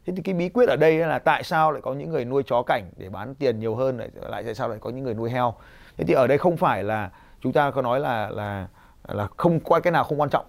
Thế 0.05 0.13
thì 0.15 0.21
cái 0.21 0.35
bí 0.35 0.49
quyết 0.49 0.69
ở 0.69 0.75
đây 0.75 0.97
là 0.97 1.19
tại 1.19 1.43
sao 1.43 1.71
lại 1.71 1.81
có 1.81 1.93
những 1.93 2.09
người 2.09 2.25
nuôi 2.25 2.43
chó 2.43 2.63
cảnh 2.63 2.91
để 2.97 3.09
bán 3.09 3.35
tiền 3.35 3.59
nhiều 3.59 3.75
hơn, 3.75 3.97
lại 3.97 4.09
lại 4.29 4.43
tại 4.43 4.55
sao 4.55 4.69
lại 4.69 4.77
có 4.81 4.89
những 4.89 5.03
người 5.03 5.13
nuôi 5.13 5.29
heo? 5.29 5.53
Thế 5.97 6.05
thì 6.07 6.13
ở 6.13 6.27
đây 6.27 6.37
không 6.37 6.57
phải 6.57 6.83
là 6.83 7.11
chúng 7.41 7.53
ta 7.53 7.71
có 7.71 7.81
nói 7.81 7.99
là 7.99 8.29
là 8.29 8.67
là 9.07 9.27
không 9.37 9.59
qua 9.59 9.79
cái 9.79 9.91
nào 9.91 10.03
không 10.03 10.21
quan 10.21 10.29
trọng. 10.29 10.45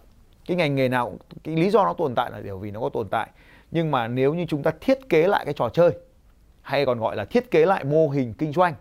Cái 0.47 0.57
ngành 0.57 0.75
nghề 0.75 0.89
nào, 0.89 1.13
cái 1.45 1.57
lý 1.57 1.71
do 1.71 1.85
nó 1.85 1.93
tồn 1.93 2.15
tại 2.15 2.31
là 2.31 2.41
điều 2.41 2.59
vì 2.59 2.71
nó 2.71 2.81
có 2.81 2.89
tồn 2.89 3.09
tại. 3.09 3.29
Nhưng 3.71 3.91
mà 3.91 4.09
nếu 4.09 4.35
như 4.35 4.47
chúng 4.49 4.63
ta 4.63 4.73
thiết 4.81 5.09
kế 5.09 5.29
lại 5.29 5.45
cái 5.45 5.55
trò 5.55 5.69
chơi, 5.69 5.91
hay 6.63 6.87
còn 6.87 6.99
gọi 6.99 7.17
là 7.17 7.25
thiết 7.25 7.51
kế 7.51 7.67
lại 7.67 7.85
mô 7.85 8.09
hình 8.09 8.35
kinh 8.39 8.53
doanh 8.53 8.75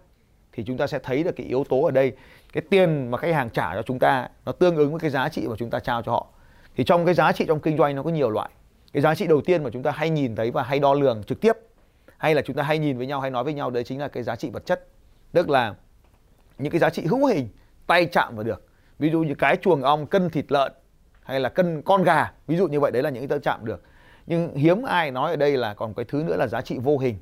thì 0.55 0.63
chúng 0.63 0.77
ta 0.77 0.87
sẽ 0.87 0.99
thấy 0.99 1.23
được 1.23 1.35
cái 1.35 1.47
yếu 1.47 1.63
tố 1.69 1.81
ở 1.81 1.91
đây. 1.91 2.11
Cái 2.53 2.63
tiền 2.69 3.11
mà 3.11 3.17
khách 3.17 3.33
hàng 3.33 3.49
trả 3.49 3.75
cho 3.75 3.81
chúng 3.81 3.99
ta, 3.99 4.29
nó 4.45 4.51
tương 4.51 4.75
ứng 4.75 4.91
với 4.91 4.99
cái 4.99 5.09
giá 5.09 5.29
trị 5.29 5.47
mà 5.47 5.55
chúng 5.57 5.69
ta 5.69 5.79
trao 5.79 6.01
cho 6.01 6.11
họ. 6.11 6.27
Thì 6.75 6.83
trong 6.83 7.05
cái 7.05 7.13
giá 7.13 7.31
trị 7.31 7.45
trong 7.47 7.59
kinh 7.59 7.77
doanh 7.77 7.95
nó 7.95 8.03
có 8.03 8.09
nhiều 8.09 8.29
loại. 8.29 8.49
Cái 8.93 9.01
giá 9.01 9.15
trị 9.15 9.27
đầu 9.27 9.41
tiên 9.41 9.63
mà 9.63 9.69
chúng 9.73 9.83
ta 9.83 9.91
hay 9.91 10.09
nhìn 10.09 10.35
thấy 10.35 10.51
và 10.51 10.63
hay 10.63 10.79
đo 10.79 10.93
lường 10.93 11.23
trực 11.23 11.41
tiếp, 11.41 11.53
hay 12.17 12.35
là 12.35 12.41
chúng 12.41 12.55
ta 12.55 12.63
hay 12.63 12.79
nhìn 12.79 12.97
với 12.97 13.07
nhau, 13.07 13.21
hay 13.21 13.31
nói 13.31 13.43
với 13.43 13.53
nhau, 13.53 13.69
đấy 13.69 13.83
chính 13.83 13.99
là 13.99 14.07
cái 14.07 14.23
giá 14.23 14.35
trị 14.35 14.49
vật 14.49 14.65
chất. 14.65 14.87
Tức 15.31 15.49
là 15.49 15.75
những 16.57 16.71
cái 16.71 16.79
giá 16.79 16.89
trị 16.89 17.05
hữu 17.05 17.25
hình, 17.25 17.47
tay 17.87 18.05
chạm 18.05 18.35
vào 18.35 18.43
được. 18.43 18.67
Ví 18.99 19.09
dụ 19.09 19.23
như 19.23 19.35
cái 19.35 19.57
chuồng 19.61 19.81
ong 19.81 20.07
cân 20.07 20.29
thịt 20.29 20.51
lợn, 20.51 20.71
hay 21.23 21.39
là 21.39 21.49
cân 21.49 21.81
con 21.81 22.03
gà, 22.03 22.31
ví 22.47 22.57
dụ 22.57 22.67
như 22.67 22.79
vậy, 22.79 22.91
đấy 22.91 23.03
là 23.03 23.09
những 23.09 23.27
cái 23.27 23.39
ta 23.39 23.51
chạm 23.51 23.65
được. 23.65 23.83
Nhưng 24.25 24.55
hiếm 24.55 24.83
ai 24.83 25.11
nói 25.11 25.31
ở 25.31 25.35
đây 25.35 25.57
là 25.57 25.73
còn 25.73 25.93
cái 25.93 26.05
thứ 26.05 26.23
nữa 26.23 26.35
là 26.37 26.47
giá 26.47 26.61
trị 26.61 26.77
vô 26.83 26.97
hình 26.97 27.15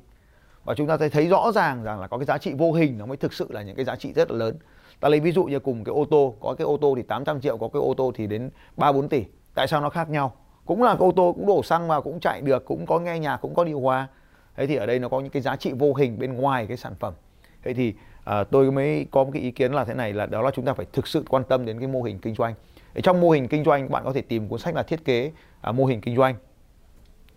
và 0.64 0.74
chúng 0.74 0.86
ta 0.86 0.96
thấy 0.96 1.10
thấy 1.10 1.26
rõ 1.26 1.52
ràng 1.54 1.84
rằng 1.84 2.00
là 2.00 2.06
có 2.06 2.18
cái 2.18 2.24
giá 2.24 2.38
trị 2.38 2.54
vô 2.58 2.72
hình 2.72 2.98
nó 2.98 3.06
mới 3.06 3.16
thực 3.16 3.32
sự 3.32 3.46
là 3.50 3.62
những 3.62 3.76
cái 3.76 3.84
giá 3.84 3.96
trị 3.96 4.12
rất 4.12 4.30
là 4.30 4.36
lớn. 4.36 4.56
Ta 5.00 5.08
lấy 5.08 5.20
ví 5.20 5.32
dụ 5.32 5.44
như 5.44 5.58
cùng 5.58 5.84
cái 5.84 5.92
ô 5.92 6.04
tô 6.10 6.34
có 6.40 6.54
cái 6.58 6.64
ô 6.64 6.76
tô 6.76 6.94
thì 6.96 7.02
800 7.02 7.40
triệu 7.40 7.56
có 7.56 7.68
cái 7.68 7.80
ô 7.80 7.94
tô 7.96 8.12
thì 8.14 8.26
đến 8.26 8.50
3 8.76 8.92
4 8.92 9.08
tỷ. 9.08 9.24
Tại 9.54 9.66
sao 9.66 9.80
nó 9.80 9.90
khác 9.90 10.10
nhau? 10.10 10.32
Cũng 10.66 10.82
là 10.82 10.94
cái 10.94 11.08
ô 11.08 11.12
tô 11.16 11.32
cũng 11.36 11.46
đổ 11.46 11.62
xăng 11.62 11.88
vào 11.88 12.02
cũng 12.02 12.20
chạy 12.20 12.40
được 12.40 12.64
cũng 12.64 12.86
có 12.86 12.98
nghe 12.98 13.18
nhạc 13.18 13.36
cũng 13.36 13.54
có 13.54 13.64
điều 13.64 13.80
hòa. 13.80 14.08
Thế 14.56 14.66
thì 14.66 14.76
ở 14.76 14.86
đây 14.86 14.98
nó 14.98 15.08
có 15.08 15.20
những 15.20 15.30
cái 15.30 15.42
giá 15.42 15.56
trị 15.56 15.72
vô 15.72 15.94
hình 15.94 16.18
bên 16.18 16.32
ngoài 16.32 16.66
cái 16.66 16.76
sản 16.76 16.94
phẩm. 17.00 17.14
Thế 17.62 17.74
thì 17.74 17.94
à, 18.24 18.44
tôi 18.44 18.72
mới 18.72 19.06
có 19.10 19.24
một 19.24 19.30
cái 19.32 19.42
ý 19.42 19.50
kiến 19.50 19.72
là 19.72 19.84
thế 19.84 19.94
này 19.94 20.12
là 20.12 20.26
đó 20.26 20.42
là 20.42 20.50
chúng 20.50 20.64
ta 20.64 20.72
phải 20.72 20.86
thực 20.92 21.06
sự 21.06 21.24
quan 21.28 21.44
tâm 21.44 21.64
đến 21.64 21.78
cái 21.78 21.88
mô 21.88 22.02
hình 22.02 22.18
kinh 22.18 22.34
doanh. 22.34 22.54
Ở 22.94 23.00
trong 23.00 23.20
mô 23.20 23.30
hình 23.30 23.48
kinh 23.48 23.64
doanh 23.64 23.90
bạn 23.90 24.04
có 24.04 24.12
thể 24.12 24.20
tìm 24.20 24.48
cuốn 24.48 24.58
sách 24.58 24.74
là 24.74 24.82
thiết 24.82 25.04
kế 25.04 25.32
à, 25.60 25.72
mô 25.72 25.84
hình 25.84 26.00
kinh 26.00 26.16
doanh. 26.16 26.34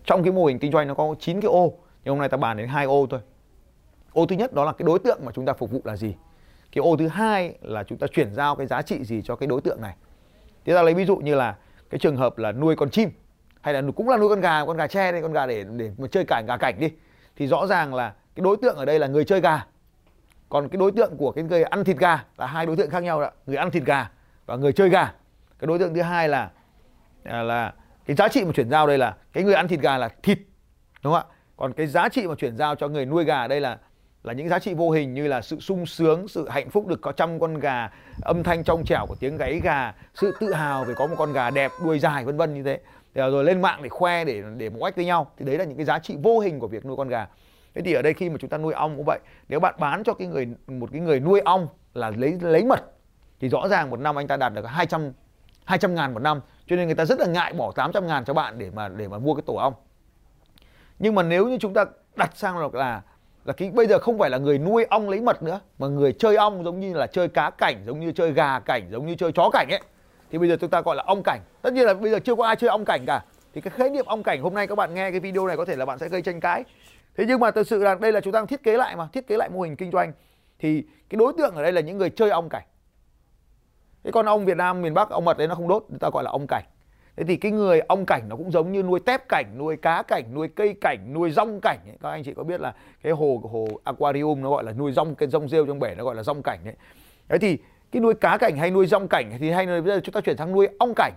Trong 0.04 0.22
cái 0.22 0.32
mô 0.32 0.44
hình 0.44 0.58
kinh 0.58 0.72
doanh 0.72 0.88
nó 0.88 0.94
có 0.94 1.14
9 1.20 1.40
cái 1.40 1.48
ô 1.48 1.72
nhưng 2.08 2.14
hôm 2.14 2.20
nay 2.20 2.28
ta 2.28 2.36
bàn 2.36 2.56
đến 2.56 2.68
hai 2.68 2.84
ô 2.84 3.06
thôi. 3.10 3.20
Ô 4.12 4.26
thứ 4.26 4.36
nhất 4.36 4.52
đó 4.52 4.64
là 4.64 4.72
cái 4.72 4.86
đối 4.86 4.98
tượng 4.98 5.20
mà 5.24 5.32
chúng 5.32 5.46
ta 5.46 5.52
phục 5.52 5.70
vụ 5.70 5.80
là 5.84 5.96
gì? 5.96 6.14
Cái 6.72 6.82
ô 6.82 6.96
thứ 6.96 7.08
hai 7.08 7.58
là 7.62 7.84
chúng 7.84 7.98
ta 7.98 8.06
chuyển 8.06 8.34
giao 8.34 8.56
cái 8.56 8.66
giá 8.66 8.82
trị 8.82 9.04
gì 9.04 9.22
cho 9.24 9.36
cái 9.36 9.46
đối 9.46 9.60
tượng 9.60 9.80
này? 9.80 9.94
Thế 10.64 10.74
ta 10.74 10.82
lấy 10.82 10.94
ví 10.94 11.04
dụ 11.04 11.16
như 11.16 11.34
là 11.34 11.56
cái 11.90 11.98
trường 11.98 12.16
hợp 12.16 12.38
là 12.38 12.52
nuôi 12.52 12.76
con 12.76 12.90
chim 12.90 13.10
hay 13.60 13.74
là 13.74 13.82
cũng 13.96 14.08
là 14.08 14.16
nuôi 14.16 14.28
con 14.28 14.40
gà 14.40 14.64
con 14.64 14.76
gà 14.76 14.86
tre 14.86 15.12
đây 15.12 15.22
con 15.22 15.32
gà 15.32 15.46
để 15.46 15.64
để 15.76 15.92
mà 15.98 16.08
chơi 16.08 16.24
cảnh 16.24 16.46
gà 16.46 16.56
cảnh 16.56 16.74
đi. 16.78 16.90
Thì 17.36 17.46
rõ 17.46 17.66
ràng 17.66 17.94
là 17.94 18.14
cái 18.34 18.42
đối 18.42 18.56
tượng 18.56 18.76
ở 18.76 18.84
đây 18.84 18.98
là 18.98 19.06
người 19.06 19.24
chơi 19.24 19.40
gà. 19.40 19.66
Còn 20.48 20.68
cái 20.68 20.78
đối 20.78 20.92
tượng 20.92 21.16
của 21.16 21.32
cái 21.32 21.44
người 21.44 21.62
ăn 21.62 21.84
thịt 21.84 21.96
gà 21.96 22.24
là 22.36 22.46
hai 22.46 22.66
đối 22.66 22.76
tượng 22.76 22.90
khác 22.90 23.02
nhau 23.02 23.20
đó 23.20 23.30
người 23.46 23.56
ăn 23.56 23.70
thịt 23.70 23.84
gà 23.84 24.10
và 24.46 24.56
người 24.56 24.72
chơi 24.72 24.88
gà. 24.88 25.12
Cái 25.58 25.66
đối 25.66 25.78
tượng 25.78 25.94
thứ 25.94 26.02
hai 26.02 26.28
là 26.28 26.50
là, 27.24 27.42
là 27.42 27.74
cái 28.06 28.16
giá 28.16 28.28
trị 28.28 28.44
mà 28.44 28.52
chuyển 28.54 28.70
giao 28.70 28.86
đây 28.86 28.98
là 28.98 29.16
cái 29.32 29.44
người 29.44 29.54
ăn 29.54 29.68
thịt 29.68 29.80
gà 29.80 29.98
là 29.98 30.08
thịt 30.22 30.38
đúng 31.02 31.12
không 31.12 31.22
ạ? 31.30 31.34
Còn 31.58 31.72
cái 31.72 31.86
giá 31.86 32.08
trị 32.08 32.26
mà 32.26 32.34
chuyển 32.34 32.56
giao 32.56 32.74
cho 32.74 32.88
người 32.88 33.06
nuôi 33.06 33.24
gà 33.24 33.46
đây 33.46 33.60
là 33.60 33.78
là 34.22 34.32
những 34.32 34.48
giá 34.48 34.58
trị 34.58 34.74
vô 34.74 34.90
hình 34.90 35.14
như 35.14 35.28
là 35.28 35.40
sự 35.40 35.60
sung 35.60 35.86
sướng, 35.86 36.28
sự 36.28 36.48
hạnh 36.48 36.70
phúc 36.70 36.86
được 36.86 37.00
có 37.00 37.12
trăm 37.12 37.40
con 37.40 37.58
gà, 37.58 37.90
âm 38.22 38.42
thanh 38.42 38.64
trong 38.64 38.84
trẻo 38.84 39.06
của 39.06 39.14
tiếng 39.20 39.36
gáy 39.36 39.60
gà, 39.62 39.94
sự 40.14 40.36
tự 40.40 40.52
hào 40.52 40.84
về 40.84 40.94
có 40.94 41.06
một 41.06 41.14
con 41.18 41.32
gà 41.32 41.50
đẹp, 41.50 41.72
đuôi 41.84 41.98
dài, 41.98 42.24
vân 42.24 42.36
vân 42.36 42.54
như 42.54 42.62
thế. 42.62 42.80
Rồi 43.14 43.44
lên 43.44 43.62
mạng 43.62 43.80
để 43.82 43.88
khoe, 43.88 44.24
để 44.24 44.42
để 44.56 44.70
một 44.70 44.78
oách 44.80 44.96
với 44.96 45.04
nhau. 45.04 45.30
Thì 45.38 45.44
đấy 45.44 45.58
là 45.58 45.64
những 45.64 45.76
cái 45.76 45.86
giá 45.86 45.98
trị 45.98 46.16
vô 46.22 46.38
hình 46.38 46.60
của 46.60 46.68
việc 46.68 46.86
nuôi 46.86 46.96
con 46.96 47.08
gà. 47.08 47.26
Thế 47.74 47.82
thì 47.84 47.92
ở 47.92 48.02
đây 48.02 48.14
khi 48.14 48.30
mà 48.30 48.36
chúng 48.40 48.50
ta 48.50 48.58
nuôi 48.58 48.72
ong 48.72 48.96
cũng 48.96 49.04
vậy, 49.06 49.18
nếu 49.48 49.60
bạn 49.60 49.74
bán 49.78 50.04
cho 50.04 50.14
cái 50.14 50.28
người, 50.28 50.48
một 50.66 50.88
cái 50.92 51.00
người 51.00 51.20
nuôi 51.20 51.40
ong 51.40 51.68
là 51.94 52.10
lấy 52.10 52.38
lấy 52.40 52.64
mật, 52.64 52.80
thì 53.40 53.48
rõ 53.48 53.68
ràng 53.68 53.90
một 53.90 54.00
năm 54.00 54.18
anh 54.18 54.26
ta 54.26 54.36
đạt 54.36 54.52
được 54.54 54.66
200 54.66 55.12
200 55.64 55.94
ngàn 55.94 56.14
một 56.14 56.20
năm. 56.20 56.40
Cho 56.66 56.76
nên 56.76 56.86
người 56.86 56.94
ta 56.94 57.04
rất 57.04 57.20
là 57.20 57.26
ngại 57.26 57.52
bỏ 57.52 57.72
800 57.72 58.06
ngàn 58.06 58.24
cho 58.24 58.34
bạn 58.34 58.58
để 58.58 58.70
mà 58.70 58.88
để 58.88 59.08
mà 59.08 59.18
mua 59.18 59.34
cái 59.34 59.42
tổ 59.46 59.54
ong 59.54 59.74
nhưng 60.98 61.14
mà 61.14 61.22
nếu 61.22 61.48
như 61.48 61.58
chúng 61.60 61.74
ta 61.74 61.84
đặt 62.16 62.36
sang 62.36 62.58
là 62.58 62.68
là 62.72 63.02
là 63.44 63.52
cái, 63.52 63.70
bây 63.70 63.86
giờ 63.86 63.98
không 63.98 64.18
phải 64.18 64.30
là 64.30 64.38
người 64.38 64.58
nuôi 64.58 64.84
ong 64.84 65.08
lấy 65.08 65.20
mật 65.20 65.42
nữa, 65.42 65.60
mà 65.78 65.86
người 65.86 66.12
chơi 66.12 66.36
ong 66.36 66.64
giống 66.64 66.80
như 66.80 66.94
là 66.94 67.06
chơi 67.06 67.28
cá 67.28 67.50
cảnh, 67.50 67.82
giống 67.86 68.00
như 68.00 68.12
chơi 68.12 68.32
gà 68.32 68.60
cảnh, 68.60 68.88
giống 68.90 69.06
như 69.06 69.14
chơi 69.14 69.32
chó 69.32 69.50
cảnh 69.52 69.68
ấy, 69.70 69.80
thì 70.30 70.38
bây 70.38 70.48
giờ 70.48 70.56
chúng 70.60 70.70
ta 70.70 70.80
gọi 70.80 70.96
là 70.96 71.02
ong 71.06 71.22
cảnh. 71.24 71.40
Tất 71.62 71.72
nhiên 71.72 71.86
là 71.86 71.94
bây 71.94 72.10
giờ 72.10 72.18
chưa 72.18 72.34
có 72.34 72.46
ai 72.46 72.56
chơi 72.56 72.70
ong 72.70 72.84
cảnh 72.84 73.04
cả. 73.06 73.24
Thì 73.54 73.60
cái 73.60 73.70
khái 73.70 73.90
niệm 73.90 74.04
ong 74.06 74.22
cảnh, 74.22 74.42
hôm 74.42 74.54
nay 74.54 74.66
các 74.66 74.74
bạn 74.74 74.94
nghe 74.94 75.10
cái 75.10 75.20
video 75.20 75.46
này 75.46 75.56
có 75.56 75.64
thể 75.64 75.76
là 75.76 75.84
bạn 75.84 75.98
sẽ 75.98 76.08
gây 76.08 76.22
tranh 76.22 76.40
cãi. 76.40 76.64
Thế 77.16 77.24
nhưng 77.28 77.40
mà 77.40 77.50
thực 77.50 77.66
sự 77.66 77.82
là 77.82 77.94
đây 77.94 78.12
là 78.12 78.20
chúng 78.20 78.32
ta 78.32 78.38
đang 78.38 78.46
thiết 78.46 78.62
kế 78.62 78.76
lại 78.76 78.96
mà, 78.96 79.08
thiết 79.12 79.26
kế 79.26 79.36
lại 79.36 79.48
mô 79.48 79.60
hình 79.60 79.76
kinh 79.76 79.90
doanh. 79.90 80.12
Thì 80.58 80.82
cái 81.08 81.16
đối 81.16 81.32
tượng 81.38 81.54
ở 81.54 81.62
đây 81.62 81.72
là 81.72 81.80
những 81.80 81.98
người 81.98 82.10
chơi 82.10 82.30
ong 82.30 82.48
cảnh. 82.48 82.64
Cái 84.04 84.12
con 84.12 84.26
ong 84.26 84.44
Việt 84.44 84.56
Nam, 84.56 84.82
miền 84.82 84.94
Bắc, 84.94 85.10
ong 85.10 85.24
mật 85.24 85.38
đấy 85.38 85.48
nó 85.48 85.54
không 85.54 85.68
đốt, 85.68 85.84
người 85.88 85.98
ta 85.98 86.10
gọi 86.12 86.24
là 86.24 86.30
ong 86.30 86.46
cảnh 86.46 86.64
thế 87.18 87.24
thì 87.24 87.36
cái 87.36 87.52
người 87.52 87.80
ong 87.80 88.06
cảnh 88.06 88.22
nó 88.28 88.36
cũng 88.36 88.50
giống 88.50 88.72
như 88.72 88.82
nuôi 88.82 89.00
tép 89.00 89.28
cảnh, 89.28 89.58
nuôi 89.58 89.76
cá 89.76 90.02
cảnh, 90.02 90.34
nuôi 90.34 90.48
cây 90.48 90.74
cảnh, 90.80 91.12
nuôi 91.14 91.30
rong 91.30 91.60
cảnh 91.60 91.78
ấy. 91.86 91.96
các 92.02 92.10
anh 92.10 92.24
chị 92.24 92.34
có 92.34 92.42
biết 92.42 92.60
là 92.60 92.74
cái 93.02 93.12
hồ 93.12 93.40
hồ 93.52 93.68
aquarium 93.84 94.42
nó 94.42 94.50
gọi 94.50 94.64
là 94.64 94.72
nuôi 94.72 94.92
rong, 94.92 95.14
cái 95.14 95.28
rong 95.28 95.48
rêu 95.48 95.66
trong 95.66 95.78
bể 95.78 95.94
nó 95.94 96.04
gọi 96.04 96.14
là 96.14 96.22
rong 96.22 96.42
cảnh 96.42 96.58
đấy 96.64 96.74
thế 97.28 97.38
thì 97.38 97.58
cái 97.92 98.00
nuôi 98.00 98.14
cá 98.14 98.36
cảnh 98.36 98.56
hay 98.56 98.70
nuôi 98.70 98.86
rong 98.86 99.08
cảnh 99.08 99.30
thì 99.38 99.50
hay 99.50 99.66
bây 99.66 99.82
giờ 99.82 100.00
chúng 100.04 100.12
ta 100.12 100.20
chuyển 100.20 100.36
sang 100.36 100.52
nuôi 100.52 100.68
ong 100.78 100.92
cảnh. 100.96 101.12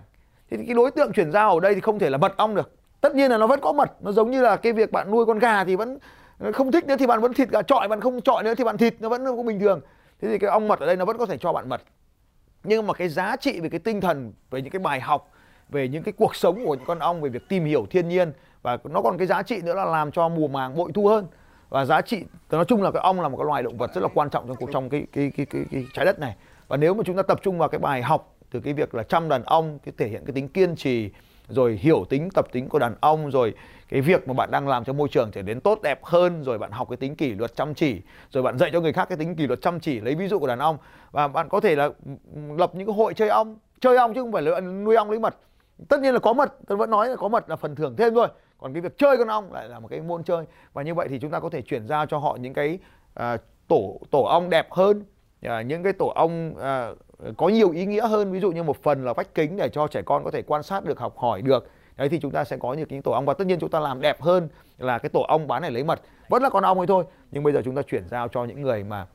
Thế 0.50 0.56
thì 0.56 0.66
cái 0.66 0.74
đối 0.74 0.90
tượng 0.90 1.12
chuyển 1.12 1.32
giao 1.32 1.54
ở 1.54 1.60
đây 1.60 1.74
thì 1.74 1.80
không 1.80 1.98
thể 1.98 2.10
là 2.10 2.18
mật 2.18 2.36
ong 2.36 2.54
được. 2.54 2.72
Tất 3.00 3.14
nhiên 3.14 3.30
là 3.30 3.38
nó 3.38 3.46
vẫn 3.46 3.60
có 3.60 3.72
mật, 3.72 4.02
nó 4.02 4.12
giống 4.12 4.30
như 4.30 4.42
là 4.42 4.56
cái 4.56 4.72
việc 4.72 4.92
bạn 4.92 5.10
nuôi 5.10 5.26
con 5.26 5.38
gà 5.38 5.64
thì 5.64 5.76
vẫn 5.76 5.98
không 6.52 6.72
thích 6.72 6.86
nữa 6.86 6.96
thì 6.98 7.06
bạn 7.06 7.20
vẫn 7.20 7.32
thịt 7.32 7.48
gà 7.50 7.62
trọi, 7.62 7.88
bạn 7.88 8.00
không 8.00 8.20
trọi 8.20 8.42
nữa 8.42 8.54
thì 8.54 8.64
bạn 8.64 8.76
thịt 8.76 8.94
nó 9.00 9.08
vẫn 9.08 9.26
cũng 9.26 9.46
bình 9.46 9.60
thường. 9.60 9.80
Thế 10.22 10.28
thì 10.28 10.38
cái 10.38 10.50
ong 10.50 10.68
mật 10.68 10.80
ở 10.80 10.86
đây 10.86 10.96
nó 10.96 11.04
vẫn 11.04 11.18
có 11.18 11.26
thể 11.26 11.38
cho 11.38 11.52
bạn 11.52 11.68
mật. 11.68 11.82
Nhưng 12.64 12.86
mà 12.86 12.94
cái 12.94 13.08
giá 13.08 13.36
trị 13.36 13.60
về 13.60 13.68
cái 13.68 13.80
tinh 13.80 14.00
thần, 14.00 14.32
về 14.50 14.62
những 14.62 14.70
cái 14.70 14.80
bài 14.80 15.00
học 15.00 15.30
về 15.72 15.88
những 15.88 16.02
cái 16.02 16.12
cuộc 16.12 16.36
sống 16.36 16.64
của 16.64 16.74
những 16.74 16.86
con 16.86 16.98
ong 16.98 17.20
về 17.20 17.30
việc 17.30 17.48
tìm 17.48 17.64
hiểu 17.64 17.86
thiên 17.90 18.08
nhiên. 18.08 18.32
Và 18.62 18.78
nó 18.84 19.02
còn 19.02 19.18
cái 19.18 19.26
giá 19.26 19.42
trị 19.42 19.62
nữa 19.62 19.74
là 19.74 19.84
làm 19.84 20.12
cho 20.12 20.28
mùa 20.28 20.48
màng 20.48 20.76
bội 20.76 20.90
thu 20.94 21.06
hơn. 21.06 21.26
Và 21.68 21.84
giá 21.84 22.00
trị 22.00 22.24
nói 22.50 22.64
chung 22.64 22.82
là 22.82 22.90
cái 22.90 23.02
ong 23.02 23.20
là 23.20 23.28
một 23.28 23.36
cái 23.36 23.46
loài 23.46 23.62
động 23.62 23.78
vật 23.78 23.94
rất 23.94 24.00
là 24.00 24.08
quan 24.14 24.30
trọng 24.30 24.46
trong 24.48 24.56
cuộc 24.56 24.70
trong 24.72 24.88
cái 24.88 25.06
cái, 25.12 25.32
cái 25.36 25.46
cái 25.46 25.64
cái 25.70 25.86
trái 25.94 26.04
đất 26.04 26.18
này. 26.18 26.36
Và 26.68 26.76
nếu 26.76 26.94
mà 26.94 27.02
chúng 27.06 27.16
ta 27.16 27.22
tập 27.22 27.40
trung 27.42 27.58
vào 27.58 27.68
cái 27.68 27.78
bài 27.78 28.02
học 28.02 28.36
từ 28.50 28.60
cái 28.60 28.74
việc 28.74 28.94
là 28.94 29.02
chăm 29.02 29.28
đàn 29.28 29.42
ong 29.42 29.78
cái 29.84 29.92
thể 29.98 30.08
hiện 30.08 30.24
cái 30.26 30.32
tính 30.32 30.48
kiên 30.48 30.76
trì 30.76 31.10
rồi 31.48 31.78
hiểu 31.82 32.04
tính 32.08 32.28
tập 32.34 32.46
tính 32.52 32.68
của 32.68 32.78
đàn 32.78 32.94
ong 33.00 33.30
rồi 33.30 33.54
cái 33.88 34.00
việc 34.00 34.28
mà 34.28 34.34
bạn 34.34 34.50
đang 34.50 34.68
làm 34.68 34.84
cho 34.84 34.92
môi 34.92 35.08
trường 35.08 35.30
trở 35.30 35.42
nên 35.42 35.60
tốt 35.60 35.82
đẹp 35.82 36.04
hơn 36.04 36.42
rồi 36.42 36.58
bạn 36.58 36.70
học 36.70 36.88
cái 36.90 36.96
tính 36.96 37.16
kỷ 37.16 37.34
luật 37.34 37.56
chăm 37.56 37.74
chỉ 37.74 38.00
rồi 38.30 38.42
bạn 38.42 38.58
dạy 38.58 38.70
cho 38.72 38.80
người 38.80 38.92
khác 38.92 39.08
cái 39.08 39.18
tính 39.18 39.36
kỷ 39.36 39.46
luật 39.46 39.62
chăm 39.62 39.80
chỉ 39.80 40.00
lấy 40.00 40.14
ví 40.14 40.28
dụ 40.28 40.38
của 40.38 40.46
đàn 40.46 40.58
ong. 40.58 40.78
Và 41.10 41.28
bạn 41.28 41.48
có 41.48 41.60
thể 41.60 41.76
là 41.76 41.90
lập 42.56 42.74
những 42.74 42.86
cái 42.86 42.94
hội 42.96 43.14
chơi 43.14 43.28
ong 43.28 43.56
chơi 43.80 43.96
ong 43.96 44.14
chứ 44.14 44.22
không 44.22 44.32
phải 44.32 44.42
là 44.42 44.60
nuôi 44.60 44.96
ong 44.96 45.10
lấy 45.10 45.18
mật 45.18 45.36
tất 45.88 46.00
nhiên 46.00 46.14
là 46.14 46.18
có 46.20 46.32
mật 46.32 46.54
tôi 46.66 46.78
vẫn 46.78 46.90
nói 46.90 47.08
là 47.08 47.16
có 47.16 47.28
mật 47.28 47.50
là 47.50 47.56
phần 47.56 47.74
thưởng 47.74 47.96
thêm 47.96 48.14
thôi. 48.14 48.28
Còn 48.58 48.72
cái 48.72 48.80
việc 48.80 48.98
chơi 48.98 49.16
con 49.16 49.28
ong 49.28 49.52
lại 49.52 49.68
là 49.68 49.80
một 49.80 49.88
cái 49.88 50.00
môn 50.00 50.24
chơi. 50.24 50.44
Và 50.72 50.82
như 50.82 50.94
vậy 50.94 51.08
thì 51.08 51.18
chúng 51.18 51.30
ta 51.30 51.40
có 51.40 51.50
thể 51.50 51.62
chuyển 51.62 51.86
giao 51.86 52.06
cho 52.06 52.18
họ 52.18 52.36
những 52.40 52.54
cái 52.54 52.78
à, 53.14 53.36
tổ 53.68 54.00
tổ 54.10 54.22
ong 54.22 54.50
đẹp 54.50 54.72
hơn. 54.72 55.04
À, 55.42 55.62
những 55.62 55.82
cái 55.82 55.92
tổ 55.92 56.06
ong 56.06 56.54
à, 56.60 56.90
có 57.36 57.48
nhiều 57.48 57.70
ý 57.70 57.86
nghĩa 57.86 58.08
hơn. 58.08 58.32
Ví 58.32 58.40
dụ 58.40 58.52
như 58.52 58.62
một 58.62 58.82
phần 58.82 59.04
là 59.04 59.12
vách 59.12 59.34
kính 59.34 59.56
để 59.56 59.68
cho 59.68 59.86
trẻ 59.86 60.02
con 60.02 60.24
có 60.24 60.30
thể 60.30 60.42
quan 60.42 60.62
sát 60.62 60.84
được 60.84 60.98
học 60.98 61.18
hỏi 61.18 61.42
được. 61.42 61.68
Đấy 61.96 62.08
thì 62.08 62.18
chúng 62.20 62.30
ta 62.30 62.44
sẽ 62.44 62.56
có 62.56 62.74
những 62.74 62.88
cái 62.88 63.00
tổ 63.02 63.12
ong. 63.12 63.26
Và 63.26 63.34
tất 63.34 63.46
nhiên 63.46 63.58
chúng 63.60 63.70
ta 63.70 63.80
làm 63.80 64.00
đẹp 64.00 64.22
hơn 64.22 64.48
là 64.78 64.98
cái 64.98 65.08
tổ 65.08 65.20
ong 65.20 65.46
bán 65.46 65.62
này 65.62 65.70
lấy 65.70 65.84
mật. 65.84 66.00
Vẫn 66.28 66.42
là 66.42 66.50
con 66.50 66.64
ong 66.64 66.78
ấy 66.78 66.86
thôi 66.86 67.04
nhưng 67.30 67.42
bây 67.42 67.52
giờ 67.52 67.62
chúng 67.64 67.74
ta 67.74 67.82
chuyển 67.82 68.08
giao 68.08 68.28
cho 68.28 68.44
những 68.44 68.62
người 68.62 68.84
mà 68.84 69.06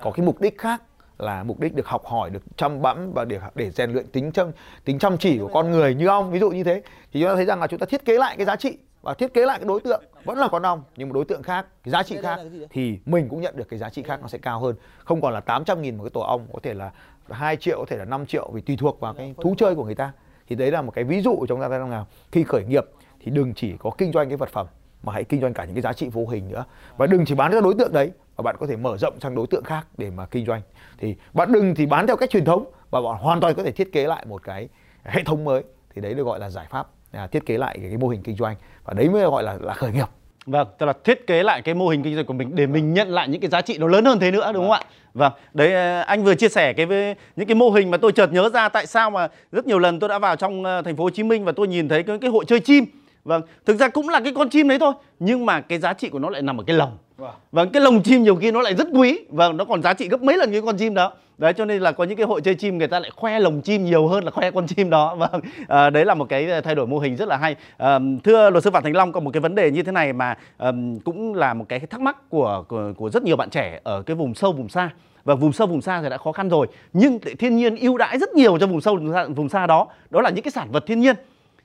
có 0.00 0.10
cái 0.10 0.26
mục 0.26 0.40
đích 0.40 0.58
khác 0.58 0.82
là 1.18 1.42
mục 1.42 1.60
đích 1.60 1.74
được 1.74 1.86
học 1.86 2.06
hỏi 2.06 2.30
được 2.30 2.42
chăm 2.56 2.82
bẵm 2.82 3.12
và 3.12 3.24
để 3.24 3.40
để 3.54 3.70
rèn 3.70 3.90
luyện 3.90 4.06
tính 4.06 4.32
chăm 4.32 4.50
tính 4.84 4.98
chăm 4.98 5.18
chỉ 5.18 5.38
của 5.38 5.50
con 5.54 5.70
người 5.70 5.94
như 5.94 6.06
ong 6.06 6.30
ví 6.30 6.38
dụ 6.38 6.50
như 6.50 6.64
thế 6.64 6.82
thì 7.12 7.20
chúng 7.20 7.28
ta 7.28 7.34
thấy 7.34 7.44
rằng 7.44 7.60
là 7.60 7.66
chúng 7.66 7.78
ta 7.78 7.86
thiết 7.86 8.04
kế 8.04 8.18
lại 8.18 8.36
cái 8.36 8.46
giá 8.46 8.56
trị 8.56 8.78
và 9.02 9.14
thiết 9.14 9.34
kế 9.34 9.46
lại 9.46 9.58
cái 9.58 9.68
đối 9.68 9.80
tượng 9.80 10.04
vẫn 10.24 10.38
là 10.38 10.48
con 10.48 10.62
ong 10.62 10.82
nhưng 10.96 11.08
một 11.08 11.14
đối 11.14 11.24
tượng 11.24 11.42
khác 11.42 11.66
cái 11.84 11.92
giá 11.92 12.02
trị 12.02 12.16
khác 12.22 12.40
thì 12.70 12.98
mình 13.06 13.28
cũng 13.28 13.40
nhận 13.40 13.56
được 13.56 13.68
cái 13.68 13.78
giá 13.78 13.90
trị 13.90 14.02
khác 14.02 14.20
nó 14.22 14.28
sẽ 14.28 14.38
cao 14.38 14.60
hơn. 14.60 14.76
Không 15.04 15.20
còn 15.20 15.34
là 15.34 15.40
800 15.40 15.82
nghìn 15.82 15.96
một 15.96 16.04
cái 16.04 16.10
tổ 16.10 16.20
ong 16.20 16.46
có 16.52 16.58
thể 16.62 16.74
là 16.74 16.90
2 17.30 17.56
triệu 17.56 17.78
có 17.78 17.84
thể 17.88 17.96
là 17.96 18.04
5 18.04 18.26
triệu 18.26 18.50
vì 18.52 18.60
tùy 18.60 18.76
thuộc 18.76 19.00
vào 19.00 19.14
cái 19.14 19.34
thú 19.42 19.54
chơi 19.58 19.74
của 19.74 19.84
người 19.84 19.94
ta. 19.94 20.12
Thì 20.48 20.56
đấy 20.56 20.70
là 20.70 20.82
một 20.82 20.92
cái 20.94 21.04
ví 21.04 21.20
dụ 21.20 21.44
chúng 21.48 21.60
ta 21.60 21.68
thấy 21.68 21.78
rằng 21.78 21.90
là 21.90 22.04
khi 22.32 22.44
khởi 22.44 22.64
nghiệp 22.64 22.84
thì 23.20 23.30
đừng 23.30 23.54
chỉ 23.54 23.74
có 23.78 23.90
kinh 23.98 24.12
doanh 24.12 24.28
cái 24.28 24.36
vật 24.36 24.48
phẩm 24.48 24.66
mà 25.02 25.12
hãy 25.12 25.24
kinh 25.24 25.40
doanh 25.40 25.54
cả 25.54 25.64
những 25.64 25.74
cái 25.74 25.82
giá 25.82 25.92
trị 25.92 26.08
vô 26.12 26.26
hình 26.26 26.48
nữa. 26.48 26.64
Và 26.96 27.06
đừng 27.06 27.24
chỉ 27.24 27.34
bán 27.34 27.52
cho 27.52 27.60
đối 27.60 27.74
tượng 27.74 27.92
đấy 27.92 28.10
và 28.36 28.42
bạn 28.42 28.56
có 28.60 28.66
thể 28.66 28.76
mở 28.76 28.96
rộng 28.96 29.20
sang 29.20 29.34
đối 29.34 29.46
tượng 29.46 29.64
khác 29.64 29.86
để 29.98 30.10
mà 30.10 30.26
kinh 30.26 30.46
doanh. 30.46 30.62
Thì 30.98 31.16
bạn 31.34 31.52
đừng 31.52 31.74
thì 31.74 31.86
bán 31.86 32.06
theo 32.06 32.16
cách 32.16 32.30
truyền 32.30 32.44
thống 32.44 32.64
và 32.90 33.00
bạn 33.00 33.16
hoàn 33.18 33.40
toàn 33.40 33.54
có 33.54 33.62
thể 33.62 33.72
thiết 33.72 33.92
kế 33.92 34.06
lại 34.06 34.24
một 34.28 34.42
cái 34.42 34.68
hệ 35.04 35.22
thống 35.24 35.44
mới. 35.44 35.62
Thì 35.94 36.02
đấy 36.02 36.14
được 36.14 36.24
gọi 36.24 36.40
là 36.40 36.50
giải 36.50 36.66
pháp 36.70 36.86
à, 37.12 37.26
thiết 37.26 37.46
kế 37.46 37.58
lại 37.58 37.78
cái, 37.80 37.88
cái 37.88 37.98
mô 37.98 38.08
hình 38.08 38.22
kinh 38.22 38.36
doanh. 38.36 38.56
Và 38.84 38.94
đấy 38.94 39.08
mới 39.08 39.22
gọi 39.22 39.42
là 39.42 39.58
là 39.60 39.74
khởi 39.74 39.92
nghiệp. 39.92 40.08
Vâng, 40.46 40.68
tức 40.78 40.86
là 40.86 40.92
thiết 41.04 41.26
kế 41.26 41.42
lại 41.42 41.62
cái 41.62 41.74
mô 41.74 41.88
hình 41.88 42.02
kinh 42.02 42.14
doanh 42.14 42.26
của 42.26 42.32
mình 42.32 42.54
để 42.54 42.66
mình 42.66 42.94
nhận 42.94 43.08
lại 43.08 43.28
những 43.28 43.40
cái 43.40 43.50
giá 43.50 43.60
trị 43.60 43.78
nó 43.78 43.86
lớn 43.86 44.04
hơn 44.04 44.18
thế 44.20 44.30
nữa 44.30 44.50
đúng 44.54 44.62
không 44.62 44.72
ạ? 44.72 44.82
Vâng, 45.14 45.32
đấy 45.54 45.74
à, 45.74 46.00
anh 46.00 46.24
vừa 46.24 46.34
chia 46.34 46.48
sẻ 46.48 46.72
cái 46.72 46.86
với 46.86 47.14
những 47.36 47.46
cái 47.48 47.54
mô 47.54 47.70
hình 47.70 47.90
mà 47.90 47.96
tôi 47.96 48.12
chợt 48.12 48.32
nhớ 48.32 48.50
ra 48.54 48.68
tại 48.68 48.86
sao 48.86 49.10
mà 49.10 49.28
rất 49.52 49.66
nhiều 49.66 49.78
lần 49.78 50.00
tôi 50.00 50.08
đã 50.08 50.18
vào 50.18 50.36
trong 50.36 50.64
ờ, 50.64 50.82
thành 50.82 50.96
phố 50.96 51.04
Hồ 51.04 51.10
Chí 51.10 51.22
Minh 51.22 51.44
và 51.44 51.52
tôi 51.52 51.68
nhìn 51.68 51.88
thấy 51.88 52.02
cái, 52.02 52.18
cái 52.18 52.30
hội 52.30 52.44
chơi 52.44 52.60
chim. 52.60 52.84
Vâng, 53.28 53.42
thực 53.66 53.76
ra 53.76 53.88
cũng 53.88 54.08
là 54.08 54.20
cái 54.20 54.32
con 54.32 54.50
chim 54.50 54.68
đấy 54.68 54.78
thôi, 54.78 54.92
nhưng 55.18 55.46
mà 55.46 55.60
cái 55.60 55.78
giá 55.78 55.92
trị 55.92 56.08
của 56.08 56.18
nó 56.18 56.30
lại 56.30 56.42
nằm 56.42 56.60
ở 56.60 56.64
cái 56.66 56.76
lồng. 56.76 56.98
Vâng. 57.16 57.34
vâng, 57.52 57.70
cái 57.70 57.82
lồng 57.82 58.02
chim 58.02 58.22
nhiều 58.22 58.36
khi 58.36 58.50
nó 58.50 58.62
lại 58.62 58.74
rất 58.74 58.88
quý, 58.92 59.18
vâng, 59.28 59.56
nó 59.56 59.64
còn 59.64 59.82
giá 59.82 59.94
trị 59.94 60.08
gấp 60.08 60.22
mấy 60.22 60.36
lần 60.36 60.52
cái 60.52 60.60
con 60.60 60.76
chim 60.76 60.94
đó. 60.94 61.12
Đấy 61.38 61.52
cho 61.52 61.64
nên 61.64 61.82
là 61.82 61.92
có 61.92 62.04
những 62.04 62.16
cái 62.16 62.26
hội 62.26 62.40
chơi 62.40 62.54
chim 62.54 62.78
người 62.78 62.88
ta 62.88 63.00
lại 63.00 63.10
khoe 63.16 63.38
lồng 63.40 63.60
chim 63.60 63.84
nhiều 63.84 64.08
hơn 64.08 64.24
là 64.24 64.30
khoe 64.30 64.50
con 64.50 64.66
chim 64.66 64.90
đó. 64.90 65.14
Vâng 65.18 65.40
à, 65.68 65.90
đấy 65.90 66.04
là 66.04 66.14
một 66.14 66.28
cái 66.28 66.62
thay 66.62 66.74
đổi 66.74 66.86
mô 66.86 66.98
hình 66.98 67.16
rất 67.16 67.28
là 67.28 67.36
hay. 67.36 67.56
À, 67.76 67.98
thưa 68.24 68.50
luật 68.50 68.64
sư 68.64 68.70
phạm 68.70 68.82
thành 68.82 68.96
long 68.96 69.12
có 69.12 69.20
một 69.20 69.30
cái 69.30 69.40
vấn 69.40 69.54
đề 69.54 69.70
như 69.70 69.82
thế 69.82 69.92
này 69.92 70.12
mà 70.12 70.34
à, 70.58 70.72
cũng 71.04 71.34
là 71.34 71.54
một 71.54 71.64
cái 71.68 71.80
thắc 71.80 72.00
mắc 72.00 72.16
của, 72.30 72.64
của 72.68 72.92
của 72.96 73.10
rất 73.10 73.22
nhiều 73.22 73.36
bạn 73.36 73.50
trẻ 73.50 73.80
ở 73.84 74.02
cái 74.02 74.16
vùng 74.16 74.34
sâu 74.34 74.52
vùng 74.52 74.68
xa. 74.68 74.90
Và 75.24 75.34
vùng 75.34 75.52
sâu 75.52 75.66
vùng 75.66 75.82
xa 75.82 76.02
thì 76.02 76.08
đã 76.10 76.16
khó 76.18 76.32
khăn 76.32 76.48
rồi 76.48 76.66
nhưng 76.92 77.18
thiên 77.38 77.56
nhiên 77.56 77.76
ưu 77.76 77.98
đãi 77.98 78.18
rất 78.18 78.34
nhiều 78.34 78.58
cho 78.58 78.66
vùng 78.66 78.80
sâu 78.80 78.98
vùng 79.36 79.48
xa 79.48 79.66
đó. 79.66 79.86
Đó 80.10 80.20
là 80.20 80.30
những 80.30 80.44
cái 80.44 80.52
sản 80.52 80.68
vật 80.72 80.84
thiên 80.86 81.00
nhiên 81.00 81.16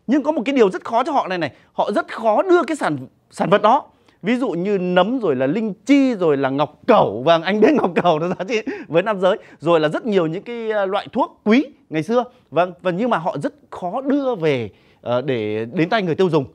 nhưng 0.07 0.24
có 0.24 0.31
một 0.31 0.41
cái 0.45 0.55
điều 0.55 0.69
rất 0.69 0.86
khó 0.86 1.03
cho 1.03 1.12
họ 1.12 1.27
này 1.27 1.38
này, 1.38 1.51
họ 1.74 1.91
rất 1.91 2.07
khó 2.07 2.41
đưa 2.41 2.63
cái 2.63 2.77
sản 2.77 2.98
sản 3.31 3.50
vật 3.50 3.62
đó. 3.62 3.83
Ví 4.22 4.36
dụ 4.36 4.50
như 4.50 4.77
nấm 4.77 5.19
rồi 5.19 5.36
là 5.36 5.48
linh 5.48 5.74
chi 5.74 6.15
rồi 6.15 6.38
là 6.38 6.50
ngọc 6.50 6.79
cẩu. 6.88 7.24
Vâng 7.25 7.41
anh 7.41 7.62
biết 7.62 7.74
ngọc 7.74 7.91
cẩu 8.03 8.19
nó 8.19 8.27
giá 8.27 8.45
trị 8.48 8.62
với 8.88 9.03
nam 9.03 9.19
giới. 9.19 9.38
Rồi 9.60 9.79
là 9.79 9.89
rất 9.89 10.05
nhiều 10.05 10.27
những 10.27 10.43
cái 10.43 10.72
à, 10.72 10.86
loại 10.86 11.07
thuốc 11.12 11.41
quý 11.43 11.65
ngày 11.89 12.03
xưa. 12.03 12.24
Vâng 12.51 12.74
và 12.81 12.91
nhưng 12.91 13.10
mà 13.10 13.17
họ 13.17 13.38
rất 13.43 13.53
khó 13.69 14.01
đưa 14.01 14.36
về 14.36 14.69
ờ, 15.01 15.22
để 15.22 15.65
đến 15.74 15.89
tay 15.89 16.01
người 16.01 16.15
tiêu 16.15 16.29
dùng 16.29 16.45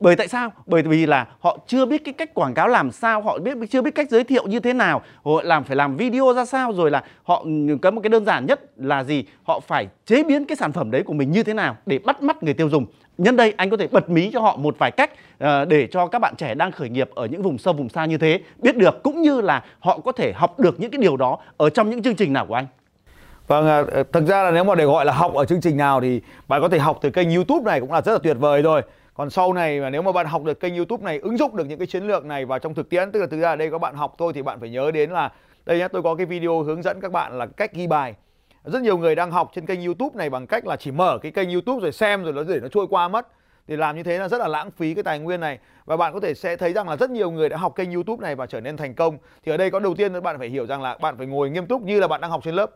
bởi 0.00 0.16
tại 0.16 0.28
sao 0.28 0.52
bởi 0.66 0.82
vì 0.82 1.06
là 1.06 1.26
họ 1.40 1.58
chưa 1.66 1.86
biết 1.86 2.04
cái 2.04 2.14
cách 2.14 2.34
quảng 2.34 2.54
cáo 2.54 2.68
làm 2.68 2.92
sao 2.92 3.22
họ 3.22 3.38
biết 3.38 3.56
chưa 3.70 3.82
biết 3.82 3.94
cách 3.94 4.10
giới 4.10 4.24
thiệu 4.24 4.46
như 4.46 4.60
thế 4.60 4.72
nào 4.72 5.02
họ 5.24 5.42
làm 5.42 5.64
phải 5.64 5.76
làm 5.76 5.96
video 5.96 6.34
ra 6.34 6.44
sao 6.44 6.72
rồi 6.72 6.90
là 6.90 7.04
họ 7.22 7.42
ừ, 7.44 7.76
có 7.82 7.90
một 7.90 8.00
cái 8.00 8.10
đơn 8.10 8.24
giản 8.24 8.46
nhất 8.46 8.60
là 8.76 9.04
gì 9.04 9.24
họ 9.42 9.60
phải 9.60 9.88
chế 10.06 10.22
biến 10.24 10.44
cái 10.44 10.56
sản 10.56 10.72
phẩm 10.72 10.90
đấy 10.90 11.02
của 11.02 11.12
mình 11.12 11.32
như 11.32 11.42
thế 11.42 11.54
nào 11.54 11.76
để 11.86 11.98
bắt 11.98 12.22
mắt 12.22 12.42
người 12.42 12.54
tiêu 12.54 12.68
dùng 12.68 12.86
Nhân 13.18 13.36
đây 13.36 13.54
anh 13.56 13.70
có 13.70 13.76
thể 13.76 13.86
bật 13.86 14.10
mí 14.10 14.30
cho 14.32 14.40
họ 14.40 14.56
một 14.56 14.76
vài 14.78 14.90
cách 14.90 15.10
ờ, 15.38 15.64
để 15.64 15.86
cho 15.86 16.06
các 16.06 16.18
bạn 16.18 16.36
trẻ 16.36 16.54
đang 16.54 16.72
khởi 16.72 16.88
nghiệp 16.88 17.10
ở 17.14 17.26
những 17.26 17.42
vùng 17.42 17.58
sâu 17.58 17.74
vùng 17.74 17.88
xa 17.88 18.04
như 18.04 18.18
thế 18.18 18.40
biết 18.58 18.76
được 18.76 19.02
cũng 19.02 19.22
như 19.22 19.40
là 19.40 19.64
họ 19.78 19.98
có 19.98 20.12
thể 20.12 20.32
học 20.32 20.60
được 20.60 20.80
những 20.80 20.90
cái 20.90 20.98
điều 21.00 21.16
đó 21.16 21.38
ở 21.56 21.70
trong 21.70 21.90
những 21.90 22.02
chương 22.02 22.16
trình 22.16 22.32
nào 22.32 22.46
của 22.46 22.54
anh. 22.54 22.66
Vâng, 23.46 23.66
à, 23.66 23.82
ờ, 23.92 24.02
thực 24.12 24.26
ra 24.26 24.42
là 24.42 24.50
nếu 24.50 24.64
mà 24.64 24.74
để 24.74 24.84
gọi 24.84 25.04
là 25.04 25.12
học 25.12 25.34
ở 25.34 25.44
chương 25.44 25.60
trình 25.60 25.76
nào 25.76 26.00
thì 26.00 26.20
bạn 26.48 26.60
có 26.60 26.68
thể 26.68 26.78
học 26.78 26.98
từ 27.02 27.10
kênh 27.10 27.30
YouTube 27.30 27.70
này 27.70 27.80
cũng 27.80 27.92
là 27.92 28.00
rất 28.00 28.12
là 28.12 28.18
tuyệt 28.22 28.36
vời 28.40 28.62
rồi. 28.62 28.82
Còn 29.18 29.30
sau 29.30 29.52
này 29.52 29.80
mà 29.80 29.90
nếu 29.90 30.02
mà 30.02 30.12
bạn 30.12 30.26
học 30.26 30.44
được 30.44 30.60
kênh 30.60 30.76
YouTube 30.76 31.04
này, 31.04 31.18
ứng 31.18 31.36
dụng 31.36 31.56
được 31.56 31.66
những 31.66 31.78
cái 31.78 31.86
chiến 31.86 32.06
lược 32.06 32.24
này 32.24 32.44
vào 32.44 32.58
trong 32.58 32.74
thực 32.74 32.90
tiễn, 32.90 33.12
tức 33.12 33.20
là 33.20 33.26
thực 33.26 33.40
ra 33.40 33.48
ở 33.50 33.56
đây 33.56 33.70
các 33.70 33.78
bạn 33.78 33.94
học 33.94 34.14
thôi 34.18 34.32
thì 34.32 34.42
bạn 34.42 34.60
phải 34.60 34.70
nhớ 34.70 34.90
đến 34.90 35.10
là, 35.10 35.32
đây 35.66 35.78
nhé 35.78 35.88
tôi 35.88 36.02
có 36.02 36.14
cái 36.14 36.26
video 36.26 36.62
hướng 36.62 36.82
dẫn 36.82 37.00
các 37.00 37.12
bạn 37.12 37.38
là 37.38 37.46
cách 37.46 37.72
ghi 37.72 37.86
bài. 37.86 38.14
Rất 38.64 38.82
nhiều 38.82 38.98
người 38.98 39.14
đang 39.14 39.30
học 39.30 39.50
trên 39.54 39.66
kênh 39.66 39.84
youtube 39.84 40.18
này 40.18 40.30
bằng 40.30 40.46
cách 40.46 40.66
là 40.66 40.76
chỉ 40.76 40.90
mở 40.90 41.18
cái 41.22 41.32
kênh 41.32 41.50
youtube 41.50 41.82
rồi 41.82 41.92
xem 41.92 42.24
rồi 42.24 42.32
nó 42.32 42.42
để 42.42 42.60
nó 42.62 42.68
trôi 42.68 42.86
qua 42.90 43.08
mất. 43.08 43.28
Thì 43.68 43.76
làm 43.76 43.96
như 43.96 44.02
thế 44.02 44.18
là 44.18 44.28
rất 44.28 44.38
là 44.38 44.48
lãng 44.48 44.70
phí 44.70 44.94
cái 44.94 45.04
tài 45.04 45.18
nguyên 45.18 45.40
này. 45.40 45.58
Và 45.84 45.96
bạn 45.96 46.12
có 46.12 46.20
thể 46.20 46.34
sẽ 46.34 46.56
thấy 46.56 46.72
rằng 46.72 46.88
là 46.88 46.96
rất 46.96 47.10
nhiều 47.10 47.30
người 47.30 47.48
đã 47.48 47.56
học 47.56 47.72
kênh 47.76 47.92
youtube 47.92 48.22
này 48.22 48.34
và 48.34 48.46
trở 48.46 48.60
nên 48.60 48.76
thành 48.76 48.94
công. 48.94 49.18
Thì 49.44 49.52
ở 49.52 49.56
đây 49.56 49.70
có 49.70 49.80
đầu 49.80 49.94
tiên 49.94 50.22
bạn 50.22 50.38
phải 50.38 50.48
hiểu 50.48 50.66
rằng 50.66 50.82
là 50.82 50.98
bạn 51.00 51.16
phải 51.16 51.26
ngồi 51.26 51.50
nghiêm 51.50 51.66
túc 51.66 51.82
như 51.82 52.00
là 52.00 52.08
bạn 52.08 52.20
đang 52.20 52.30
học 52.30 52.40
trên 52.44 52.54
lớp 52.54 52.70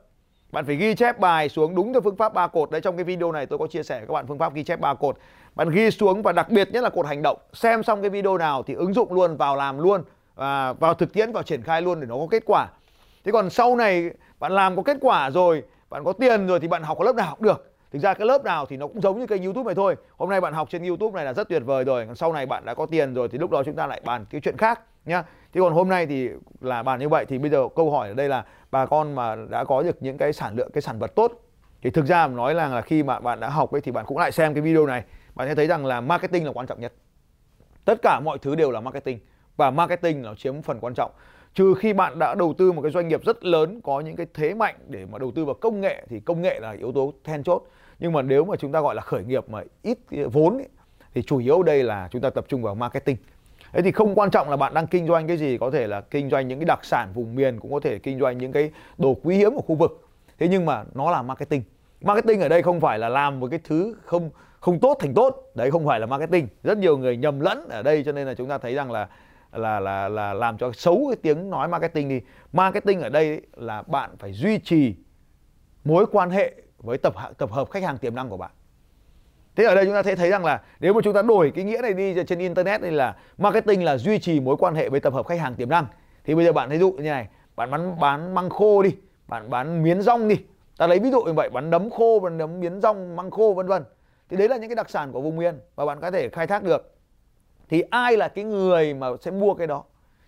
bạn 0.53 0.65
phải 0.65 0.77
ghi 0.77 0.95
chép 0.95 1.19
bài 1.19 1.49
xuống 1.49 1.75
đúng 1.75 1.93
theo 1.93 2.01
phương 2.01 2.17
pháp 2.17 2.35
ba 2.35 2.47
cột. 2.47 2.71
Đấy, 2.71 2.81
trong 2.81 2.97
cái 2.97 3.05
video 3.05 3.33
này 3.33 3.47
tôi 3.47 3.59
có 3.59 3.67
chia 3.67 3.83
sẻ 3.83 3.99
với 3.99 4.07
các 4.07 4.15
bạn 4.15 4.27
phương 4.27 4.39
pháp 4.39 4.55
ghi 4.55 4.65
chép 4.65 4.81
ba 4.81 4.95
cột. 4.95 5.17
Bạn 5.55 5.71
ghi 5.71 5.91
xuống 5.91 6.23
và 6.23 6.33
đặc 6.33 6.51
biệt 6.51 6.69
nhất 6.73 6.83
là 6.83 6.91
cột 6.91 7.07
hành 7.07 7.23
động. 7.23 7.39
Xem 7.53 7.83
xong 7.83 8.01
cái 8.01 8.11
video 8.11 8.39
nào 8.39 8.63
thì 8.63 8.75
ứng 8.75 8.95
dụng 8.95 9.13
luôn, 9.13 9.37
vào 9.37 9.57
làm 9.57 9.79
luôn 9.79 10.03
và 10.35 10.73
vào 10.73 10.95
thực 10.95 11.13
tiễn, 11.13 11.33
vào 11.33 11.43
triển 11.43 11.63
khai 11.63 11.83
luôn 11.83 12.01
để 12.01 12.07
nó 12.07 12.15
có 12.17 12.27
kết 12.31 12.43
quả. 12.47 12.69
Thế 13.25 13.33
còn 13.33 13.51
sau 13.51 13.77
này 13.77 14.11
bạn 14.39 14.53
làm 14.53 14.77
có 14.77 14.83
kết 14.83 14.97
quả 15.01 15.31
rồi, 15.31 15.63
bạn 15.91 16.05
có 16.05 16.13
tiền 16.13 16.47
rồi 16.47 16.61
thì 16.61 16.69
bạn 16.69 16.83
học 16.83 16.99
ở 16.99 17.05
lớp 17.05 17.17
nào 17.17 17.27
học 17.27 17.41
được. 17.41 17.69
Thực 17.93 17.99
ra 17.99 18.15
cái 18.15 18.27
lớp 18.27 18.45
nào 18.45 18.67
thì 18.67 18.77
nó 18.77 18.87
cũng 18.87 19.01
giống 19.01 19.21
như 19.21 19.27
kênh 19.27 19.45
youtube 19.45 19.67
này 19.67 19.75
thôi. 19.75 19.97
Hôm 20.17 20.31
nay 20.31 20.41
bạn 20.41 20.53
học 20.53 20.69
trên 20.71 20.85
youtube 20.85 21.17
này 21.17 21.25
là 21.25 21.33
rất 21.33 21.49
tuyệt 21.49 21.63
vời 21.65 21.85
rồi. 21.85 22.07
Còn 22.07 22.17
sau 22.17 22.33
này 22.33 22.47
bạn 22.47 22.65
đã 22.65 22.75
có 22.75 22.87
tiền 22.87 23.15
rồi 23.15 23.29
thì 23.29 23.39
lúc 23.39 23.51
đó 23.51 23.63
chúng 23.63 23.75
ta 23.75 23.87
lại 23.87 24.01
bàn 24.05 24.27
cái 24.31 24.41
chuyện 24.41 24.57
khác 24.57 24.81
nhá 25.05 25.25
thế 25.53 25.61
còn 25.61 25.73
hôm 25.73 25.89
nay 25.89 26.07
thì 26.07 26.29
là 26.61 26.83
bàn 26.83 27.01
như 27.01 27.09
vậy 27.09 27.25
thì 27.29 27.39
bây 27.39 27.51
giờ 27.51 27.69
câu 27.77 27.91
hỏi 27.91 28.09
ở 28.09 28.15
đây 28.15 28.29
là 28.29 28.45
bà 28.71 28.87
con 28.87 29.15
mà 29.15 29.37
đã 29.51 29.65
có 29.65 29.83
được 29.83 30.03
những 30.03 30.19
cái 30.19 30.33
sản 30.33 30.57
lượng 30.57 30.71
cái 30.73 30.83
sản 30.83 30.99
vật 30.99 31.15
tốt. 31.15 31.33
Thì 31.83 31.91
thực 31.91 32.07
ra 32.07 32.27
mà 32.27 32.35
nói 32.35 32.55
là, 32.55 32.69
là 32.69 32.81
khi 32.81 33.03
mà 33.03 33.21
bạn 33.21 33.41
đã 33.41 33.49
học 33.49 33.73
ấy 33.73 33.81
thì 33.81 33.93
bạn 33.93 34.05
cũng 34.07 34.19
lại 34.19 34.33
xem 34.33 34.55
cái 34.55 34.63
video 34.63 34.87
này 34.87 35.05
bạn 35.35 35.49
sẽ 35.49 35.55
thấy 35.55 35.67
rằng 35.67 35.87
là 35.87 36.01
marketing 36.01 36.47
là 36.47 36.53
quan 36.53 36.67
trọng 36.67 36.81
nhất. 36.81 36.93
Tất 37.85 37.99
cả 38.03 38.21
mọi 38.25 38.39
thứ 38.39 38.55
đều 38.55 38.71
là 38.71 38.81
marketing 38.81 39.19
và 39.57 39.71
marketing 39.71 40.23
nó 40.23 40.35
chiếm 40.35 40.63
phần 40.63 40.81
quan 40.81 40.95
trọng. 40.95 41.11
Trừ 41.55 41.75
khi 41.75 41.93
bạn 41.93 42.19
đã 42.19 42.35
đầu 42.35 42.55
tư 42.59 42.73
một 42.73 42.83
cái 42.83 42.91
doanh 42.91 43.09
nghiệp 43.09 43.25
rất 43.25 43.45
lớn 43.45 43.81
có 43.81 44.01
những 44.01 44.17
cái 44.17 44.27
thế 44.35 44.55
mạnh 44.55 44.75
để 44.89 45.07
mà 45.07 45.19
đầu 45.19 45.31
tư 45.35 45.45
vào 45.45 45.55
công 45.55 45.81
nghệ 45.81 46.07
thì 46.09 46.21
công 46.21 46.43
nghệ 46.43 46.61
là 46.61 46.71
yếu 46.71 46.93
tố 46.93 47.13
then 47.25 47.43
chốt. 47.43 47.63
Nhưng 47.99 48.13
mà 48.13 48.23
nếu 48.23 48.45
mà 48.45 48.57
chúng 48.57 48.73
ta 48.73 48.81
gọi 48.81 48.95
là 48.95 49.03
khởi 49.03 49.25
nghiệp 49.25 49.49
mà 49.49 49.63
ít 49.83 49.99
vốn 50.33 50.59
ấy, 50.59 50.69
thì 51.15 51.23
chủ 51.23 51.39
yếu 51.39 51.63
đây 51.63 51.83
là 51.83 52.09
chúng 52.11 52.23
ta 52.23 52.31
tập 52.31 52.45
trung 52.49 52.63
vào 52.63 52.75
marketing 52.75 53.17
thế 53.73 53.83
thì 53.83 53.93
không 53.93 54.15
quan 54.15 54.31
trọng 54.31 54.51
là 54.51 54.57
bạn 54.57 54.75
đang 54.75 54.87
kinh 54.87 55.07
doanh 55.07 55.27
cái 55.27 55.37
gì, 55.37 55.59
có 55.59 55.71
thể 55.71 55.87
là 55.87 56.01
kinh 56.01 56.31
doanh 56.31 56.49
những 56.49 56.59
cái 56.59 56.67
đặc 56.67 56.85
sản 56.85 57.13
vùng 57.15 57.35
miền, 57.35 57.61
cũng 57.61 57.73
có 57.73 57.81
thể 57.81 57.99
kinh 57.99 58.21
doanh 58.21 58.39
những 58.39 58.53
cái 58.53 58.71
đồ 58.99 59.17
quý 59.23 59.37
hiếm 59.37 59.55
của 59.55 59.63
khu 59.63 59.75
vực. 59.75 60.09
Thế 60.39 60.49
nhưng 60.49 60.67
mà 60.67 60.85
nó 60.95 61.11
là 61.11 61.23
marketing. 61.23 61.63
Marketing 62.01 62.41
ở 62.41 62.49
đây 62.49 62.63
không 62.63 62.81
phải 62.81 62.99
là 62.99 63.09
làm 63.09 63.41
một 63.41 63.49
cái 63.51 63.61
thứ 63.65 63.97
không 64.05 64.31
không 64.61 64.79
tốt 64.79 64.97
thành 65.01 65.15
tốt. 65.15 65.51
Đấy, 65.55 65.71
không 65.71 65.87
phải 65.87 66.01
là 66.01 66.07
marketing. 66.07 66.49
Rất 66.63 66.79
nhiều 66.79 66.99
người 66.99 67.17
nhầm 67.17 67.41
lẫn 67.41 67.69
ở 67.69 67.83
đây, 67.83 68.05
cho 68.05 68.13
nên 68.13 68.27
là 68.27 68.35
chúng 68.35 68.49
ta 68.49 68.59
thấy 68.59 68.75
rằng 68.75 68.91
là 68.91 69.09
là 69.53 69.81
là 69.81 70.09
là 70.09 70.35
làm 70.35 70.59
cho 70.59 70.73
xấu 70.73 71.05
cái 71.09 71.17
tiếng 71.23 71.51
nói 71.51 71.69
marketing 71.69 72.09
đi. 72.09 72.21
Marketing 72.53 73.01
ở 73.01 73.09
đây 73.09 73.41
là 73.57 73.83
bạn 73.83 74.11
phải 74.19 74.33
duy 74.33 74.59
trì 74.59 74.95
mối 75.85 76.07
quan 76.13 76.31
hệ 76.31 76.55
với 76.79 76.99
tập 76.99 77.15
tập 77.39 77.53
hợp 77.53 77.71
khách 77.71 77.83
hàng 77.83 77.99
tiềm 77.99 78.15
năng 78.15 78.29
của 78.29 78.37
bạn 78.37 78.51
thế 79.57 79.65
ở 79.65 79.75
đây 79.75 79.85
chúng 79.85 79.95
ta 79.95 80.03
thấy 80.03 80.17
thấy 80.17 80.31
rằng 80.31 80.45
là 80.45 80.61
nếu 80.81 80.95
mà 80.95 81.01
chúng 81.05 81.15
ta 81.15 81.23
đổi 81.23 81.53
cái 81.55 81.65
nghĩa 81.65 81.81
này 81.83 81.93
đi 81.93 82.15
trên 82.27 82.39
internet 82.39 82.81
thì 82.81 82.91
là 82.91 83.17
marketing 83.39 83.85
là 83.85 83.97
duy 83.97 84.19
trì 84.19 84.41
mối 84.41 84.57
quan 84.59 84.75
hệ 84.75 84.89
với 84.89 85.01
tập 85.01 85.13
hợp 85.13 85.27
khách 85.27 85.41
hàng 85.41 85.55
tiềm 85.55 85.69
năng. 85.69 85.87
Thì 86.25 86.35
bây 86.35 86.45
giờ 86.45 86.53
bạn 86.53 86.69
thấy 86.69 86.79
dụ 86.79 86.93
như 86.93 87.11
này, 87.11 87.29
bạn 87.57 87.71
bán 87.71 88.01
bán 88.01 88.35
măng 88.35 88.51
khô 88.51 88.83
đi, 88.83 88.91
bạn 89.29 89.51
bán 89.51 89.83
miến 89.83 90.03
rong 90.03 90.29
đi. 90.29 90.37
Ta 90.79 90.87
lấy 90.87 90.99
ví 90.99 91.11
dụ 91.11 91.23
như 91.23 91.33
vậy 91.33 91.51
bán 91.51 91.71
nấm 91.71 91.91
khô 91.91 92.21
bán 92.23 92.39
nấm 92.39 92.61
miến 92.61 92.81
rong, 92.81 93.17
măng 93.17 93.31
khô, 93.31 93.53
vân 93.53 93.67
vân. 93.67 93.85
Thì 94.31 94.37
đấy 94.37 94.49
là 94.49 94.57
những 94.57 94.71
cái 94.71 94.77
đặc 94.77 94.91
sản 94.91 95.13
của 95.13 95.21
vùng 95.21 95.37
miền 95.37 95.61
và 95.75 95.87
bạn 95.87 96.01
có 96.01 96.11
thể 96.11 96.29
khai 96.29 96.47
thác 96.47 96.63
được. 96.63 96.95
Thì 97.69 97.81
ai 97.81 98.17
là 98.17 98.29
cái 98.29 98.45
người 98.45 98.95
mà 98.95 99.09
sẽ 99.21 99.31
mua 99.31 99.55
cái 99.55 99.67
đó? 99.67 99.85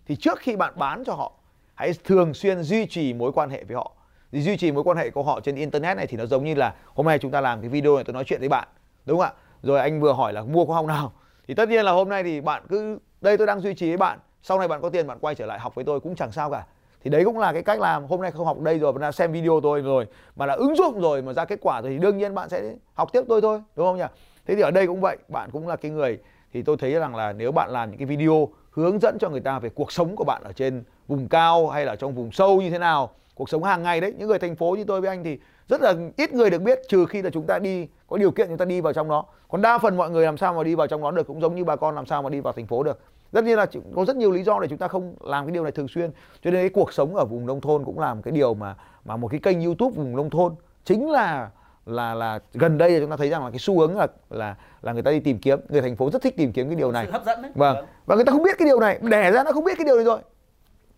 Thì 0.06 0.16
trước 0.16 0.38
khi 0.38 0.56
bạn 0.56 0.72
bán 0.76 1.04
cho 1.04 1.14
họ, 1.14 1.32
hãy 1.74 1.92
thường 2.04 2.34
xuyên 2.34 2.62
duy 2.62 2.86
trì 2.86 3.12
mối 3.12 3.32
quan 3.32 3.50
hệ 3.50 3.64
với 3.64 3.76
họ. 3.76 3.92
Thì 4.32 4.40
duy 4.42 4.56
trì 4.56 4.72
mối 4.72 4.84
quan 4.84 4.96
hệ 4.96 5.10
của 5.10 5.22
họ 5.22 5.40
trên 5.40 5.54
internet 5.54 5.96
này 5.96 6.06
thì 6.06 6.16
nó 6.16 6.26
giống 6.26 6.44
như 6.44 6.54
là 6.54 6.74
hôm 6.94 7.06
nay 7.06 7.18
chúng 7.18 7.30
ta 7.30 7.40
làm 7.40 7.60
cái 7.60 7.68
video 7.68 7.94
này, 7.94 8.04
tôi 8.04 8.14
nói 8.14 8.24
chuyện 8.26 8.40
với 8.40 8.48
bạn 8.48 8.68
đúng 9.06 9.18
không 9.18 9.26
ạ? 9.26 9.32
Rồi 9.62 9.80
anh 9.80 10.00
vừa 10.00 10.12
hỏi 10.12 10.32
là 10.32 10.42
mua 10.42 10.64
khóa 10.64 10.76
học 10.76 10.87
nào? 10.87 11.12
Thì 11.49 11.54
tất 11.54 11.68
nhiên 11.68 11.84
là 11.84 11.92
hôm 11.92 12.08
nay 12.08 12.23
thì 12.23 12.40
bạn 12.40 12.62
cứ, 12.68 12.99
đây 13.20 13.37
tôi 13.37 13.46
đang 13.46 13.61
duy 13.61 13.75
trì 13.75 13.88
với 13.88 13.96
bạn. 13.96 14.18
Sau 14.42 14.58
này 14.58 14.68
bạn 14.68 14.80
có 14.82 14.88
tiền 14.88 15.06
bạn 15.06 15.18
quay 15.20 15.34
trở 15.34 15.46
lại 15.46 15.58
học 15.58 15.75
với 15.75 15.84
tôi 15.84 16.00
cũng 16.00 16.14
chẳng 16.14 16.32
sao 16.32 16.50
cả. 16.50 16.66
Thì 17.04 17.11
đấy 17.11 17.25
cũng 17.25 17.38
là 17.38 17.52
cái 17.52 17.62
cách 17.62 17.80
làm 17.80 18.06
hôm 18.06 18.23
nay 18.23 18.30
không 18.30 18.46
học 18.46 18.61
đây 18.61 18.78
rồi, 18.78 18.92
mà 18.92 19.12
xem 19.12 19.32
video 19.32 19.61
tôi 19.62 19.80
rồi, 19.80 20.06
mà 20.37 20.46
là 20.46 20.54
ứng 20.54 20.76
dụng 20.76 21.00
rồi, 21.00 21.23
mà 21.23 21.32
ra 21.32 21.44
kết 21.44 21.58
quả 21.62 21.80
rồi 21.80 21.90
thì 21.90 21.99
đương 21.99 22.18
nhiên 22.18 22.34
bạn 22.34 22.49
sẽ 22.49 22.75
học 22.94 23.08
tiếp 23.12 23.23
tôi 23.28 23.40
thôi, 23.40 23.62
đúng 23.76 23.87
không 23.87 23.96
nhỉ? 23.96 24.04
Thế 24.46 24.54
thì 24.54 24.61
ở 24.61 24.70
đây 24.70 24.87
cũng 24.87 25.00
vậy, 25.00 25.16
bạn 25.28 25.50
cũng 25.52 25.68
là 25.68 25.76
cái 25.76 25.90
người, 25.90 26.18
thì 26.52 26.62
tôi 26.62 26.76
thấy 26.76 26.92
rằng 26.92 27.14
là 27.14 27.32
nếu 27.32 27.52
bạn 27.52 27.70
làm 27.70 27.90
những 27.90 27.99
cái 27.99 28.06
video 28.06 28.49
hướng 28.74 28.98
dẫn 29.00 29.18
cho 29.18 29.28
người 29.28 29.40
ta 29.40 29.58
về 29.58 29.68
cuộc 29.68 29.92
sống 29.92 30.16
của 30.16 30.24
bạn 30.24 30.42
ở 30.44 30.52
trên 30.52 30.84
vùng 31.08 31.28
cao 31.28 31.68
hay 31.68 31.84
là 31.84 31.96
trong 31.96 32.14
vùng 32.14 32.32
sâu 32.32 32.62
như 32.62 32.70
thế 32.70 32.78
nào. 32.78 33.10
Cuộc 33.34 33.48
sống 33.48 33.64
hàng 33.64 33.82
ngày 33.82 34.00
đấy, 34.00 34.14
những 34.18 34.28
người 34.28 34.38
thành 34.38 34.56
phố 34.56 34.74
như 34.78 34.84
tôi 34.84 35.00
với 35.00 35.10
anh 35.10 35.24
thì 35.24 35.38
rất 35.68 35.80
là 35.80 35.94
ít 36.16 36.32
người 36.32 36.50
được 36.50 36.62
biết, 36.62 36.78
trừ 36.88 37.06
khi 37.06 37.22
là 37.22 37.30
chúng 37.30 37.46
ta 37.46 37.58
đi, 37.58 37.88
có 38.08 38.16
điều 38.16 38.30
kiện 38.30 38.48
chúng 38.48 38.58
ta 38.58 38.64
đi 38.64 38.80
vào 38.80 38.92
trong 38.92 39.08
đó. 39.08 39.24
Còn 39.48 39.62
đa 39.62 39.78
phần 39.78 39.96
mọi 39.96 40.10
người 40.10 40.24
làm 40.24 40.36
sao 40.36 40.54
mà 40.54 40.62
đi 40.62 40.74
vào 40.74 40.86
trong 40.86 41.02
đó 41.02 41.10
được, 41.10 41.26
cũng 41.26 41.40
giống 41.40 41.54
như 41.54 41.64
bà 41.64 41.76
con 41.76 41.94
làm 41.94 42.06
sao 42.06 42.22
mà 42.22 42.30
đi 42.30 42.40
vào 42.40 42.52
thành 42.52 42.66
phố 42.66 42.82
được. 42.82 43.00
Tất 43.32 43.44
nhiên 43.44 43.56
là 43.56 43.66
có 43.94 44.04
rất 44.04 44.16
nhiều 44.16 44.32
lý 44.32 44.42
do 44.42 44.58
để 44.60 44.68
chúng 44.68 44.78
ta 44.78 44.88
không 44.88 45.14
làm 45.20 45.46
cái 45.46 45.52
điều 45.52 45.62
này 45.62 45.72
thường 45.72 45.88
xuyên. 45.88 46.10
Cho 46.44 46.50
nên 46.50 46.62
cái 46.62 46.68
cuộc 46.68 46.92
sống 46.92 47.16
ở 47.16 47.24
vùng 47.24 47.46
nông 47.46 47.60
thôn 47.60 47.84
cũng 47.84 47.98
làm 47.98 48.22
cái 48.22 48.32
điều 48.32 48.54
mà 48.54 48.76
mà 49.04 49.16
một 49.16 49.28
cái 49.28 49.40
kênh 49.40 49.64
youtube 49.64 49.96
vùng 49.96 50.16
nông 50.16 50.30
thôn 50.30 50.54
chính 50.84 51.10
là 51.10 51.50
là 51.86 52.14
là 52.14 52.38
gần 52.54 52.78
đây 52.78 53.00
chúng 53.00 53.10
ta 53.10 53.16
thấy 53.16 53.28
rằng 53.28 53.44
là 53.44 53.50
cái 53.50 53.58
xu 53.58 53.80
hướng 53.80 53.96
là 53.96 54.06
là 54.30 54.56
là 54.82 54.92
người 54.92 55.02
ta 55.02 55.10
đi 55.10 55.20
tìm 55.20 55.38
kiếm 55.38 55.60
người 55.68 55.82
thành 55.82 55.96
phố 55.96 56.10
rất 56.10 56.22
thích 56.22 56.36
tìm 56.36 56.52
kiếm 56.52 56.66
cái 56.68 56.76
điều 56.76 56.92
này. 56.92 57.06
hấp 57.12 57.24
dẫn 57.26 57.42
đấy. 57.42 57.52
Vâng. 57.54 57.86
Và 58.06 58.14
người 58.14 58.24
ta 58.24 58.32
không 58.32 58.42
biết 58.42 58.58
cái 58.58 58.66
điều 58.66 58.80
này 58.80 58.98
đẻ 59.02 59.30
ra 59.30 59.44
nó 59.44 59.52
không 59.52 59.64
biết 59.64 59.78
cái 59.78 59.84
điều 59.84 59.96
này 59.96 60.04
rồi. 60.04 60.18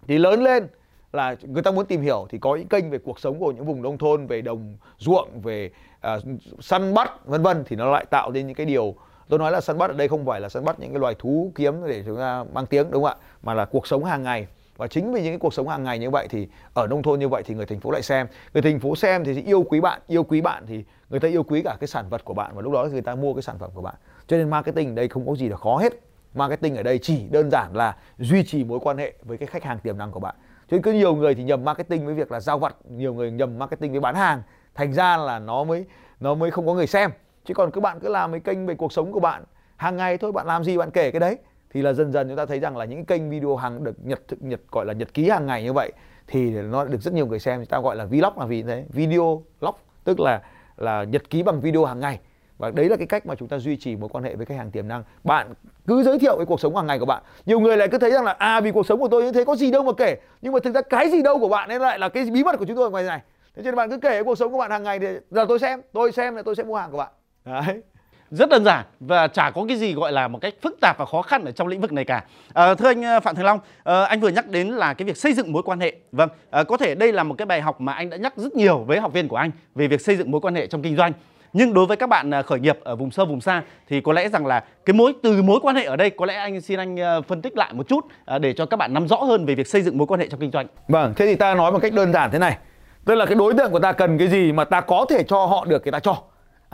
Thì 0.09 0.19
lớn 0.19 0.43
lên 0.43 0.69
là 1.13 1.37
người 1.43 1.63
ta 1.63 1.71
muốn 1.71 1.87
tìm 1.87 2.01
hiểu 2.01 2.27
thì 2.31 2.39
có 2.39 2.57
những 2.57 2.69
kênh 2.69 2.91
về 2.91 2.99
cuộc 2.99 3.21
sống 3.21 3.39
của 3.39 3.53
những 3.53 3.67
vùng 3.67 3.83
nông 3.83 3.99
thôn 3.99 4.27
về 4.27 4.43
đồng 4.43 4.77
ruộng 4.99 5.41
về 5.43 5.71
uh, 6.17 6.23
săn 6.61 6.95
bắt 6.95 7.27
vân 7.27 7.43
vân 7.43 7.65
thì 7.67 7.77
nó 7.77 7.91
lại 7.91 8.05
tạo 8.11 8.31
nên 8.31 8.47
những 8.47 8.57
cái 8.57 8.67
điều. 8.67 8.95
Tôi 9.29 9.39
nói 9.39 9.53
là 9.53 9.61
săn 9.61 9.79
bắt 9.79 9.91
ở 9.91 9.97
đây 9.97 10.09
không 10.09 10.27
phải 10.27 10.41
là 10.41 10.49
săn 10.49 10.65
bắt 10.65 10.81
những 10.81 10.91
cái 10.91 11.01
loài 11.01 11.15
thú 11.19 11.53
kiếm 11.55 11.87
để 11.87 12.03
chúng 12.07 12.17
ta 12.17 12.45
mang 12.53 12.67
tiếng 12.67 12.91
đúng 12.91 13.03
không 13.03 13.19
ạ? 13.21 13.25
Mà 13.43 13.55
là 13.55 13.65
cuộc 13.65 13.87
sống 13.87 14.05
hàng 14.05 14.23
ngày 14.23 14.47
và 14.77 14.87
chính 14.87 15.13
vì 15.13 15.23
những 15.23 15.33
cái 15.33 15.39
cuộc 15.39 15.55
sống 15.55 15.69
hàng 15.69 15.85
ngày 15.85 15.99
như 15.99 16.11
vậy 16.11 16.27
thì 16.31 16.49
ở 16.75 16.87
nông 16.87 17.03
thôn 17.03 17.19
như 17.19 17.29
vậy 17.29 17.43
thì 17.47 17.55
người 17.55 17.67
thành 17.67 17.81
phố 17.81 17.91
lại 17.91 18.03
xem. 18.03 18.27
Người 18.55 18.63
thành 18.63 18.81
phố 18.81 18.97
xem 18.97 19.25
thì 19.25 19.43
yêu 19.43 19.63
quý 19.63 19.81
bạn, 19.81 20.01
yêu 20.07 20.23
quý 20.23 20.41
bạn 20.41 20.65
thì 20.67 20.85
người 21.11 21.21
ta 21.21 21.29
yêu 21.29 21.43
quý 21.43 21.63
cả 21.63 21.77
cái 21.81 21.89
sản 21.89 22.09
vật 22.09 22.25
của 22.25 22.35
bạn. 22.35 22.53
Và 22.55 22.63
lúc 22.63 22.73
đó 22.73 22.85
người 22.93 23.03
ta 23.03 23.15
mua 23.15 23.35
cái 23.35 23.43
sản 23.43 23.59
phẩm 23.59 23.71
của 23.75 23.83
bạn. 23.83 23.95
Cho 24.27 24.37
nên 24.37 24.51
marketing 24.51 24.89
ở 24.89 24.95
đây 24.95 25.09
không 25.09 25.27
có 25.27 25.35
gì 25.37 25.49
là 25.49 25.57
khó 25.57 25.77
hết. 25.77 25.93
Marketing 26.35 26.77
ở 26.77 26.83
đây 26.83 26.99
chỉ 27.03 27.27
đơn 27.31 27.51
giản 27.51 27.77
là 27.77 27.97
duy 28.19 28.45
trì 28.45 28.65
mối 28.65 28.79
quan 28.83 28.99
hệ 28.99 29.15
với 29.23 29.39
cái 29.39 29.47
khách 29.47 29.65
hàng 29.65 29.79
tiềm 29.79 29.99
năng 29.99 30.11
của 30.11 30.21
bạn. 30.21 30.35
Cho 30.71 30.75
nên 30.75 30.83
có 30.83 30.91
nhiều 30.91 31.15
người 31.15 31.35
thì 31.35 31.43
nhầm 31.43 31.65
marketing 31.65 32.07
với 32.07 32.15
việc 32.15 32.33
là 32.33 32.41
giao 32.41 32.59
vặt, 32.59 32.77
nhiều 32.91 33.15
người 33.15 33.31
nhầm 33.31 33.59
marketing 33.59 33.93
với 33.93 34.01
bán 34.01 34.15
hàng. 34.15 34.43
Thành 34.75 34.93
ra 34.93 35.17
là 35.17 35.39
nó 35.39 35.65
mới 35.65 35.85
nó 36.21 36.35
mới 36.35 36.51
không 36.51 36.67
có 36.67 36.75
người 36.75 36.87
xem. 36.87 37.11
Chứ 37.45 37.55
còn 37.55 37.71
các 37.71 37.81
bạn 37.81 38.01
cứ 38.01 38.09
làm 38.09 38.31
cái 38.31 38.41
kênh 38.41 38.67
về 38.67 38.75
cuộc 38.75 38.93
sống 38.93 39.13
của 39.13 39.21
bạn 39.21 39.45
hàng 39.77 39.97
ngày 39.97 40.19
thôi, 40.19 40.33
bạn 40.33 40.47
làm 40.47 40.65
gì 40.65 40.79
bạn 40.79 40.91
kể 40.91 41.11
cái 41.11 41.21
đấy 41.21 41.39
thì 41.71 41.83
là 41.83 41.93
dần 41.93 42.13
dần 42.13 42.29
chúng 42.29 42.37
ta 42.37 42.47
thấy 42.47 42.61
rằng 42.61 42.77
là 42.77 42.85
những 42.85 43.05
kênh 43.05 43.31
video 43.31 43.57
hàng 43.57 43.85
được 43.85 43.97
nhật 44.03 44.21
nhật 44.41 44.61
gọi 44.73 44.87
là 44.87 44.93
nhật 44.93 45.15
ký 45.15 45.29
hàng 45.29 45.47
ngày 45.47 45.63
như 45.63 45.73
vậy, 45.73 45.93
thì 46.27 46.51
nó 46.51 46.85
được 46.85 47.01
rất 47.01 47.15
nhiều 47.15 47.27
người 47.27 47.39
xem 47.39 47.61
chúng 47.61 47.67
ta 47.67 47.81
gọi 47.81 47.97
là 47.97 48.05
vlog 48.05 48.39
là 48.39 48.47
vì 48.47 48.63
thế 48.63 48.85
video 48.89 49.43
log 49.61 49.75
tức 50.05 50.21
là 50.21 50.43
là 50.77 51.05
nhật 51.05 51.31
ký 51.31 51.43
bằng 51.43 51.61
video 51.61 51.85
hàng 51.85 52.01
ngày. 52.01 52.21
Và 52.59 52.71
đấy 52.71 52.89
là 52.89 52.97
cái 52.97 53.07
cách 53.07 53.27
mà 53.27 53.35
chúng 53.35 53.49
ta 53.49 53.59
duy 53.59 53.77
trì 53.77 53.97
mối 53.97 54.09
quan 54.09 54.25
hệ 54.25 54.37
với 54.37 54.47
khách 54.47 54.57
hàng 54.57 54.71
tiềm 54.71 54.89
năng. 54.89 55.03
Bạn 55.25 55.55
cứ 55.87 56.03
giới 56.03 56.19
thiệu 56.19 56.37
cái 56.37 56.47
cuộc 56.47 56.61
sống 56.61 56.77
hàng 56.77 56.87
ngày 56.87 56.99
của 56.99 57.07
bạn. 57.07 57.23
Nhiều 57.47 57.61
người 57.61 57.77
lại 57.77 57.89
cứ 57.89 57.99
thấy 57.99 58.11
rằng 58.11 58.25
là 58.25 58.33
à 58.33 58.61
vì 58.61 58.73
cuộc 58.73 58.87
sống 58.87 59.01
của 59.01 59.09
tôi 59.09 59.23
như 59.23 59.33
thế, 59.33 59.45
có 59.45 59.57
gì 59.57 59.71
đâu 59.71 59.83
mà 59.83 59.93
kể. 59.97 60.17
Nhưng 60.43 60.53
mà 60.53 60.59
thực 60.65 60.75
ra 60.75 60.81
cái 60.83 61.11
gì 61.11 61.23
đâu 61.23 61.39
của 61.39 61.49
bạn 61.49 61.69
ấy 61.69 61.79
lại 61.79 61.99
là 61.99 62.09
cái 62.09 62.31
bí 62.31 62.45
mật 62.45 62.57
của 62.59 62.65
chúng 62.65 62.77
tôi 62.77 62.91
ngoài 62.91 63.05
này. 63.05 63.21
Thế 63.57 63.63
cho 63.63 63.71
nên 63.71 63.77
bạn 63.77 63.91
cứ 63.91 63.99
kể 63.99 64.23
cuộc 64.23 64.35
sống 64.35 64.53
của 64.53 64.59
bạn 64.59 64.71
hàng 64.71 64.83
ngày 64.83 64.99
thì 64.99 65.07
giờ 65.31 65.45
tôi 65.49 65.59
xem 65.59 65.81
tôi 65.93 66.13
xem 66.13 66.35
là 66.35 66.43
tôi 66.43 66.55
sẽ 66.55 66.63
mua 66.63 66.77
hàng 66.77 66.91
của 66.91 66.99
bạn. 66.99 67.13
Đấy 67.45 67.83
rất 68.31 68.49
đơn 68.49 68.65
giản 68.65 68.85
và 69.01 69.29
chả 69.29 69.51
có 69.51 69.65
cái 69.69 69.77
gì 69.77 69.95
gọi 69.95 70.13
là 70.13 70.29
một 70.29 70.39
cách 70.39 70.55
phức 70.63 70.77
tạp 70.81 70.99
và 70.99 71.05
khó 71.05 71.23
khăn 71.23 71.45
ở 71.45 71.53
trong 71.53 71.69
lĩnh 71.69 71.81
vực 71.81 71.93
này 71.93 72.05
cả 72.05 72.25
à, 72.55 72.75
thưa 72.75 72.89
anh 72.89 73.03
ờ, 73.03 73.21
phạm 73.21 73.35
thành 73.35 73.45
long 73.45 73.59
à, 73.85 74.05
anh 74.05 74.21
vừa 74.21 74.29
nhắc 74.29 74.49
đến 74.49 74.69
là 74.69 74.95
cái 74.95 75.07
việc 75.07 75.17
xây 75.17 75.33
dựng 75.33 75.53
mối 75.53 75.63
quan 75.63 75.81
hệ 75.81 75.97
vâng 76.13 76.29
à, 76.51 76.63
có 76.65 76.77
thể 76.77 76.95
đây 76.95 77.13
là 77.13 77.23
một 77.23 77.35
cái 77.39 77.47
bài 77.47 77.61
học 77.61 77.81
mà 77.81 77.93
anh 77.93 78.11
đã 78.11 78.17
nhắc 78.17 78.37
rất 78.37 78.53
nhiều 78.55 78.79
với 78.79 79.01
học 79.01 79.13
viên 79.13 79.29
của 79.29 79.37
anh 79.37 79.51
về 79.75 79.89
việc 79.89 80.01
xây 80.01 80.17
dựng 80.17 80.31
mối 80.31 80.41
quan 80.41 80.55
hệ 80.55 80.67
trong 80.67 80.83
kinh 80.83 80.97
doanh 80.97 81.13
nhưng 81.53 81.75
đối 81.75 81.87
với 81.87 81.97
các 81.97 82.09
bạn 82.09 82.31
khởi 82.47 82.61
nghiệp 82.61 82.79
ở 82.85 82.97
vùng 82.97 83.11
sâu 83.11 83.27
vùng 83.27 83.41
xa 83.41 83.63
thì 83.89 84.01
có 84.01 84.13
lẽ 84.13 84.29
rằng 84.29 84.47
là 84.47 84.65
cái 84.85 84.95
mối 84.95 85.13
từ 85.23 85.43
mối 85.43 85.61
quan 85.63 85.77
hệ 85.77 85.85
ở 85.85 85.97
đây 85.97 86.11
có 86.11 86.27
lẽ 86.27 86.35
anh 86.35 86.61
xin 86.61 86.79
anh 86.79 87.23
phân 87.29 87.43
tích 87.43 87.57
lại 87.57 87.73
một 87.73 87.89
chút 87.89 88.07
để 88.41 88.53
cho 88.53 88.67
các 88.67 88.77
bạn 88.77 88.95
nắm 88.95 89.09
rõ 89.09 89.17
hơn 89.17 89.47
về 89.47 89.55
việc 89.55 89.67
xây 89.67 89.83
dựng 89.83 89.99
mối 89.99 90.07
quan 90.07 90.21
hệ 90.21 90.29
trong 90.29 90.41
kinh 90.41 90.51
doanh. 90.51 90.67
Vâng, 90.89 91.13
thế 91.17 91.27
thì 91.27 91.35
ta 91.35 91.55
nói 91.55 91.73
một 91.73 91.79
cách 91.83 91.93
đơn 91.93 92.13
giản 92.13 92.31
thế 92.31 92.39
này. 92.39 92.59
Tức 93.05 93.15
là 93.15 93.27
cái 93.27 93.35
đối 93.35 93.55
tượng 93.55 93.73
của 93.73 93.79
ta 93.79 93.93
cần 93.93 94.19
cái 94.19 94.29
gì 94.29 94.53
mà 94.53 94.65
ta 94.65 94.81
có 94.81 95.07
thể 95.11 95.23
cho 95.23 95.47
họ 95.47 95.65
được 95.69 95.83
thì 95.85 95.91
ta 95.91 95.99
cho 95.99 96.23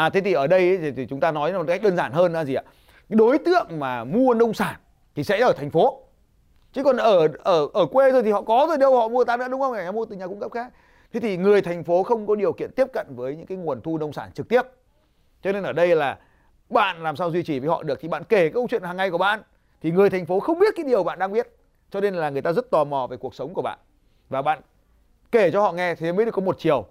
à 0.03 0.11
thế 0.11 0.21
thì 0.21 0.33
ở 0.33 0.47
đây 0.47 0.79
thì, 0.79 0.91
thì 0.91 1.07
chúng 1.07 1.21
ta 1.21 1.33
nói 1.33 1.53
một 1.53 1.65
cách 1.67 1.83
đơn 1.83 1.97
giản 1.97 2.13
hơn 2.13 2.33
là 2.33 2.45
gì 2.45 2.55
ạ? 2.55 2.63
Cái 3.09 3.17
đối 3.17 3.39
tượng 3.39 3.67
mà 3.79 4.05
mua 4.05 4.35
nông 4.35 4.55
sản 4.55 4.75
thì 5.15 5.25
sẽ 5.25 5.41
ở 5.41 5.53
thành 5.53 5.71
phố. 5.71 6.03
Chứ 6.73 6.85
còn 6.85 6.97
ở 6.97 7.29
ở 7.39 7.69
ở 7.75 7.87
quê 7.87 8.13
rồi 8.13 8.23
thì 8.23 8.31
họ 8.31 8.43
có 8.43 8.67
rồi 8.69 8.79
đâu 8.79 8.97
họ 8.97 9.09
mua 9.09 9.25
ta 9.25 9.37
nữa 9.37 9.49
đúng 9.51 9.61
không? 9.61 9.75
Họ 9.85 9.93
mua 9.93 10.05
từ 10.05 10.17
nhà 10.17 10.27
cung 10.27 10.41
cấp 10.41 10.53
khác. 10.53 10.73
Thế 11.13 11.21
thì 11.21 11.37
người 11.37 11.63
thành 11.63 11.85
phố 11.85 12.03
không 12.03 12.27
có 12.27 12.35
điều 12.35 12.53
kiện 12.53 12.71
tiếp 12.73 12.87
cận 12.93 13.07
với 13.17 13.37
những 13.37 13.47
cái 13.47 13.59
nguồn 13.59 13.81
thu 13.81 13.99
nông 13.99 14.13
sản 14.13 14.33
trực 14.33 14.49
tiếp. 14.49 14.63
Cho 15.43 15.53
nên 15.53 15.63
ở 15.63 15.73
đây 15.73 15.97
là 15.97 16.19
bạn 16.71 17.03
làm 17.03 17.17
sao 17.17 17.31
duy 17.31 17.43
trì 17.43 17.59
với 17.59 17.69
họ 17.69 17.83
được? 17.83 17.99
Thì 18.01 18.09
bạn 18.09 18.25
kể 18.25 18.49
câu 18.49 18.67
chuyện 18.71 18.83
hàng 18.83 18.97
ngày 18.97 19.11
của 19.11 19.19
bạn 19.19 19.43
thì 19.83 19.91
người 19.91 20.11
thành 20.11 20.27
phố 20.27 20.41
không 20.41 20.59
biết 20.59 20.75
cái 20.77 20.85
điều 20.85 21.05
bạn 21.05 21.19
đang 21.19 21.33
biết. 21.33 21.57
Cho 21.91 22.01
nên 22.01 22.15
là 22.15 22.31
người 22.31 22.43
ta 22.43 22.53
rất 22.53 22.71
tò 22.71 22.85
mò 22.85 23.07
về 23.07 23.17
cuộc 23.17 23.35
sống 23.35 23.55
của 23.55 23.63
bạn. 23.63 23.79
Và 24.29 24.43
bạn 24.43 24.61
kể 25.33 25.51
cho 25.51 25.63
họ 25.63 25.73
nghe 25.73 25.95
thì 25.95 26.13
mới 26.13 26.25
được 26.25 26.33
có 26.35 26.43
một 26.43 26.57
chiều 26.59 26.87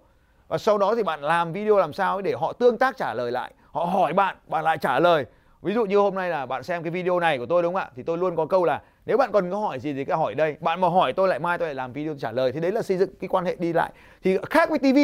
và 0.52 0.58
sau 0.58 0.78
đó 0.78 0.96
thì 0.96 1.04
bạn 1.04 1.22
làm 1.22 1.54
video 1.54 1.78
làm 1.78 1.94
sao 1.94 2.22
để 2.22 2.34
họ 2.40 2.54
tương 2.54 2.78
tác 2.78 2.98
trả 2.98 3.14
lời 3.14 3.32
lại. 3.32 3.54
Họ 3.72 3.86
hỏi 3.86 4.14
bạn 4.14 4.36
bạn 4.48 4.64
lại 4.64 4.78
trả 4.78 5.00
lời. 5.00 5.26
Ví 5.62 5.74
dụ 5.74 5.86
như 5.86 5.98
hôm 5.98 6.16
nay 6.16 6.30
là 6.30 6.46
bạn 6.46 6.64
xem 6.64 6.84
cái 6.84 6.92
video 6.92 7.20
này 7.20 7.38
của 7.38 7.46
tôi 7.46 7.64
đúng 7.64 7.74
không 7.74 7.82
ạ? 7.82 7.90
Thì 7.96 8.04
tôi 8.04 8.18
luôn 8.18 8.36
có 8.36 8.46
câu 8.46 8.66
là 8.66 8.82
nếu 9.06 9.18
bạn 9.18 9.32
còn 9.32 9.52
có 9.52 9.58
hỏi 9.58 9.80
gì 9.80 9.94
thì 9.94 10.06
cứ 10.06 10.14
hỏi 10.14 10.36
đây. 10.36 10.56
Bạn 10.60 10.82
mà 10.82 10.90
hỏi 10.90 11.14
tôi 11.14 11.28
lại 11.28 11.40
mai 11.40 11.58
tôi 11.58 11.68
lại 11.68 11.76
làm 11.76 11.94
video 11.94 12.16
trả 12.20 12.32
lời. 12.32 12.52
Thì 12.52 12.60
đấy 12.60 12.72
là 12.72 12.82
xây 12.82 12.98
dựng 12.98 13.10
cái 13.20 13.28
quan 13.28 13.46
hệ 13.46 13.56
đi 13.56 13.74
lại. 13.74 13.92
Thì 14.24 14.38
khác 14.50 14.70
với 14.70 14.80
tv 14.80 14.98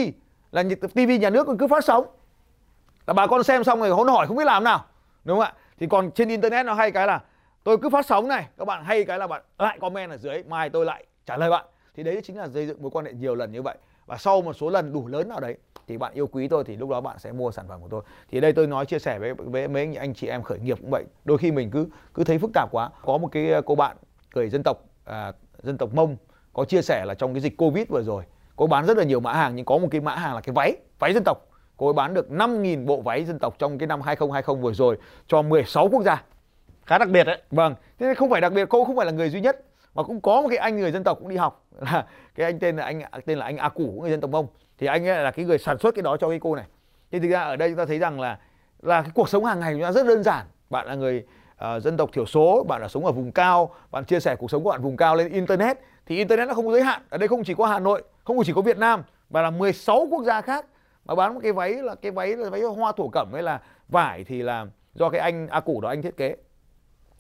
là 0.51 0.63
tv 0.93 1.21
nhà 1.21 1.29
nước 1.29 1.47
còn 1.47 1.57
cứ 1.57 1.67
phát 1.67 1.83
sóng. 1.83 2.05
Là 3.07 3.13
bà 3.13 3.27
con 3.27 3.43
xem 3.43 3.63
xong 3.63 3.79
rồi 3.79 3.89
hỗn 3.89 4.07
hỏi 4.07 4.27
không 4.27 4.37
biết 4.37 4.45
làm 4.45 4.63
nào. 4.63 4.85
Đúng 5.23 5.37
không 5.37 5.45
ạ? 5.45 5.53
Thì 5.79 5.87
còn 5.87 6.11
trên 6.11 6.29
internet 6.29 6.65
nó 6.65 6.73
hay 6.73 6.91
cái 6.91 7.07
là 7.07 7.19
tôi 7.63 7.77
cứ 7.77 7.89
phát 7.89 8.05
sóng 8.05 8.27
này, 8.27 8.47
các 8.57 8.65
bạn 8.65 8.83
hay 8.83 9.03
cái 9.03 9.19
là 9.19 9.27
bạn 9.27 9.41
lại 9.59 9.77
comment 9.81 10.11
ở 10.11 10.17
dưới, 10.17 10.43
mai 10.43 10.69
tôi 10.69 10.85
lại 10.85 11.05
trả 11.25 11.37
lời 11.37 11.49
bạn. 11.49 11.65
Thì 11.95 12.03
đấy 12.03 12.21
chính 12.23 12.37
là 12.37 12.47
xây 12.53 12.67
dựng 12.67 12.81
mối 12.81 12.91
quan 12.91 13.05
hệ 13.05 13.13
nhiều 13.13 13.35
lần 13.35 13.51
như 13.51 13.61
vậy 13.61 13.77
và 14.07 14.17
sau 14.17 14.41
một 14.41 14.53
số 14.53 14.69
lần 14.69 14.93
đủ 14.93 15.07
lớn 15.07 15.29
nào 15.29 15.39
đấy 15.39 15.57
thì 15.87 15.97
bạn 15.97 16.13
yêu 16.13 16.27
quý 16.27 16.47
tôi 16.47 16.63
thì 16.63 16.75
lúc 16.75 16.89
đó 16.89 17.01
bạn 17.01 17.19
sẽ 17.19 17.31
mua 17.31 17.51
sản 17.51 17.65
phẩm 17.67 17.81
của 17.81 17.87
tôi. 17.89 18.01
Thì 18.31 18.39
đây 18.39 18.53
tôi 18.53 18.67
nói 18.67 18.85
chia 18.85 18.99
sẻ 18.99 19.19
với 19.19 19.33
với 19.33 19.67
mấy 19.67 19.95
anh 19.95 20.13
chị 20.13 20.27
em 20.27 20.43
khởi 20.43 20.59
nghiệp 20.59 20.77
cũng 20.81 20.89
vậy. 20.89 21.03
Đôi 21.25 21.37
khi 21.37 21.51
mình 21.51 21.71
cứ 21.71 21.87
cứ 22.13 22.23
thấy 22.23 22.37
phức 22.37 22.51
tạp 22.53 22.69
quá. 22.71 22.89
Có 23.05 23.17
một 23.17 23.27
cái 23.31 23.51
cô 23.65 23.75
bạn 23.75 23.97
người 24.35 24.49
dân 24.49 24.63
tộc 24.63 24.83
à, 25.05 25.31
dân 25.63 25.77
tộc 25.77 25.93
mông 25.93 26.17
có 26.53 26.65
chia 26.65 26.81
sẻ 26.81 27.05
là 27.05 27.13
trong 27.13 27.33
cái 27.33 27.41
dịch 27.41 27.57
covid 27.57 27.87
vừa 27.89 28.03
rồi 28.03 28.23
cô 28.55 28.67
bán 28.67 28.85
rất 28.85 28.97
là 28.97 29.03
nhiều 29.03 29.19
mã 29.19 29.33
hàng 29.33 29.55
nhưng 29.55 29.65
có 29.65 29.77
một 29.77 29.87
cái 29.91 30.01
mã 30.01 30.15
hàng 30.15 30.35
là 30.35 30.41
cái 30.41 30.53
váy 30.53 30.75
váy 30.99 31.13
dân 31.13 31.23
tộc. 31.23 31.37
Cô 31.77 31.87
ấy 31.87 31.93
bán 31.93 32.13
được 32.13 32.29
5.000 32.29 32.85
bộ 32.85 33.01
váy 33.01 33.25
dân 33.25 33.39
tộc 33.39 33.55
trong 33.59 33.77
cái 33.77 33.87
năm 33.87 34.01
2020 34.01 34.61
vừa 34.61 34.73
rồi 34.73 34.97
cho 35.27 35.41
16 35.41 35.89
quốc 35.91 36.03
gia. 36.03 36.23
Khá 36.85 36.97
đặc 36.97 37.09
biệt 37.09 37.23
đấy. 37.23 37.41
Vâng 37.51 37.75
thế 37.99 38.13
không 38.13 38.29
phải 38.29 38.41
đặc 38.41 38.53
biệt 38.53 38.69
cô 38.69 38.85
không 38.85 38.95
phải 38.95 39.05
là 39.05 39.11
người 39.11 39.29
duy 39.29 39.41
nhất 39.41 39.65
mà 39.97 40.03
cũng 40.03 40.21
có 40.21 40.41
một 40.41 40.47
cái 40.49 40.57
anh 40.57 40.79
người 40.79 40.91
dân 40.91 41.03
tộc 41.03 41.17
cũng 41.19 41.29
đi 41.29 41.35
học 41.35 41.65
là 41.79 42.05
cái 42.35 42.45
anh 42.45 42.59
tên 42.59 42.77
là 42.77 42.83
anh 42.83 43.01
tên 43.25 43.37
là 43.37 43.45
anh 43.45 43.57
A 43.57 43.69
Củ 43.69 43.99
người 44.01 44.11
dân 44.11 44.21
tộc 44.21 44.31
Mông. 44.31 44.47
Thì 44.77 44.87
anh 44.87 45.07
ấy 45.07 45.23
là 45.23 45.31
cái 45.31 45.45
người 45.45 45.57
sản 45.57 45.77
xuất 45.77 45.95
cái 45.95 46.03
đó 46.03 46.17
cho 46.17 46.29
cái 46.29 46.39
cô 46.39 46.55
này. 46.55 46.65
Thì 47.11 47.19
thực 47.19 47.29
ra 47.29 47.41
ở 47.41 47.55
đây 47.55 47.69
chúng 47.69 47.77
ta 47.77 47.85
thấy 47.85 47.99
rằng 47.99 48.19
là 48.19 48.39
là 48.81 49.01
cái 49.01 49.11
cuộc 49.15 49.29
sống 49.29 49.45
hàng 49.45 49.59
ngày 49.59 49.73
của 49.73 49.79
chúng 49.79 49.85
ta 49.85 49.91
rất 49.91 50.07
đơn 50.07 50.23
giản. 50.23 50.45
Bạn 50.69 50.87
là 50.87 50.95
người 50.95 51.25
uh, 51.75 51.83
dân 51.83 51.97
tộc 51.97 52.09
thiểu 52.13 52.25
số 52.25 52.65
bạn 52.67 52.81
là 52.81 52.87
sống 52.87 53.05
ở 53.05 53.11
vùng 53.11 53.31
cao 53.31 53.69
bạn 53.91 54.05
chia 54.05 54.19
sẻ 54.19 54.35
cuộc 54.35 54.51
sống 54.51 54.63
của 54.63 54.69
bạn 54.69 54.81
vùng 54.81 54.97
cao 54.97 55.15
lên 55.15 55.31
internet 55.31 55.77
thì 56.05 56.17
internet 56.17 56.47
nó 56.47 56.53
không 56.53 56.65
có 56.65 56.71
giới 56.71 56.83
hạn. 56.83 57.01
Ở 57.09 57.17
đây 57.17 57.27
không 57.27 57.43
chỉ 57.43 57.53
có 57.53 57.65
Hà 57.65 57.79
Nội 57.79 58.03
không 58.23 58.43
chỉ 58.45 58.53
có 58.53 58.61
Việt 58.61 58.77
Nam 58.77 59.03
mà 59.29 59.41
là 59.41 59.49
16 59.49 60.07
quốc 60.11 60.23
gia 60.23 60.41
khác 60.41 60.65
mà 61.05 61.15
bán 61.15 61.33
một 61.33 61.39
cái 61.43 61.53
váy 61.53 61.73
là 61.73 61.95
cái 61.95 62.11
váy 62.11 62.35
là 62.35 62.49
váy 62.49 62.61
hoa 62.61 62.91
thổ 62.97 63.09
cẩm 63.09 63.33
hay 63.33 63.43
là 63.43 63.61
vải 63.87 64.23
thì 64.23 64.41
là 64.41 64.65
do 64.93 65.09
cái 65.09 65.21
anh 65.21 65.47
A 65.47 65.59
Củ 65.59 65.81
đó 65.81 65.89
anh 65.89 66.01
thiết 66.01 66.17
kế. 66.17 66.35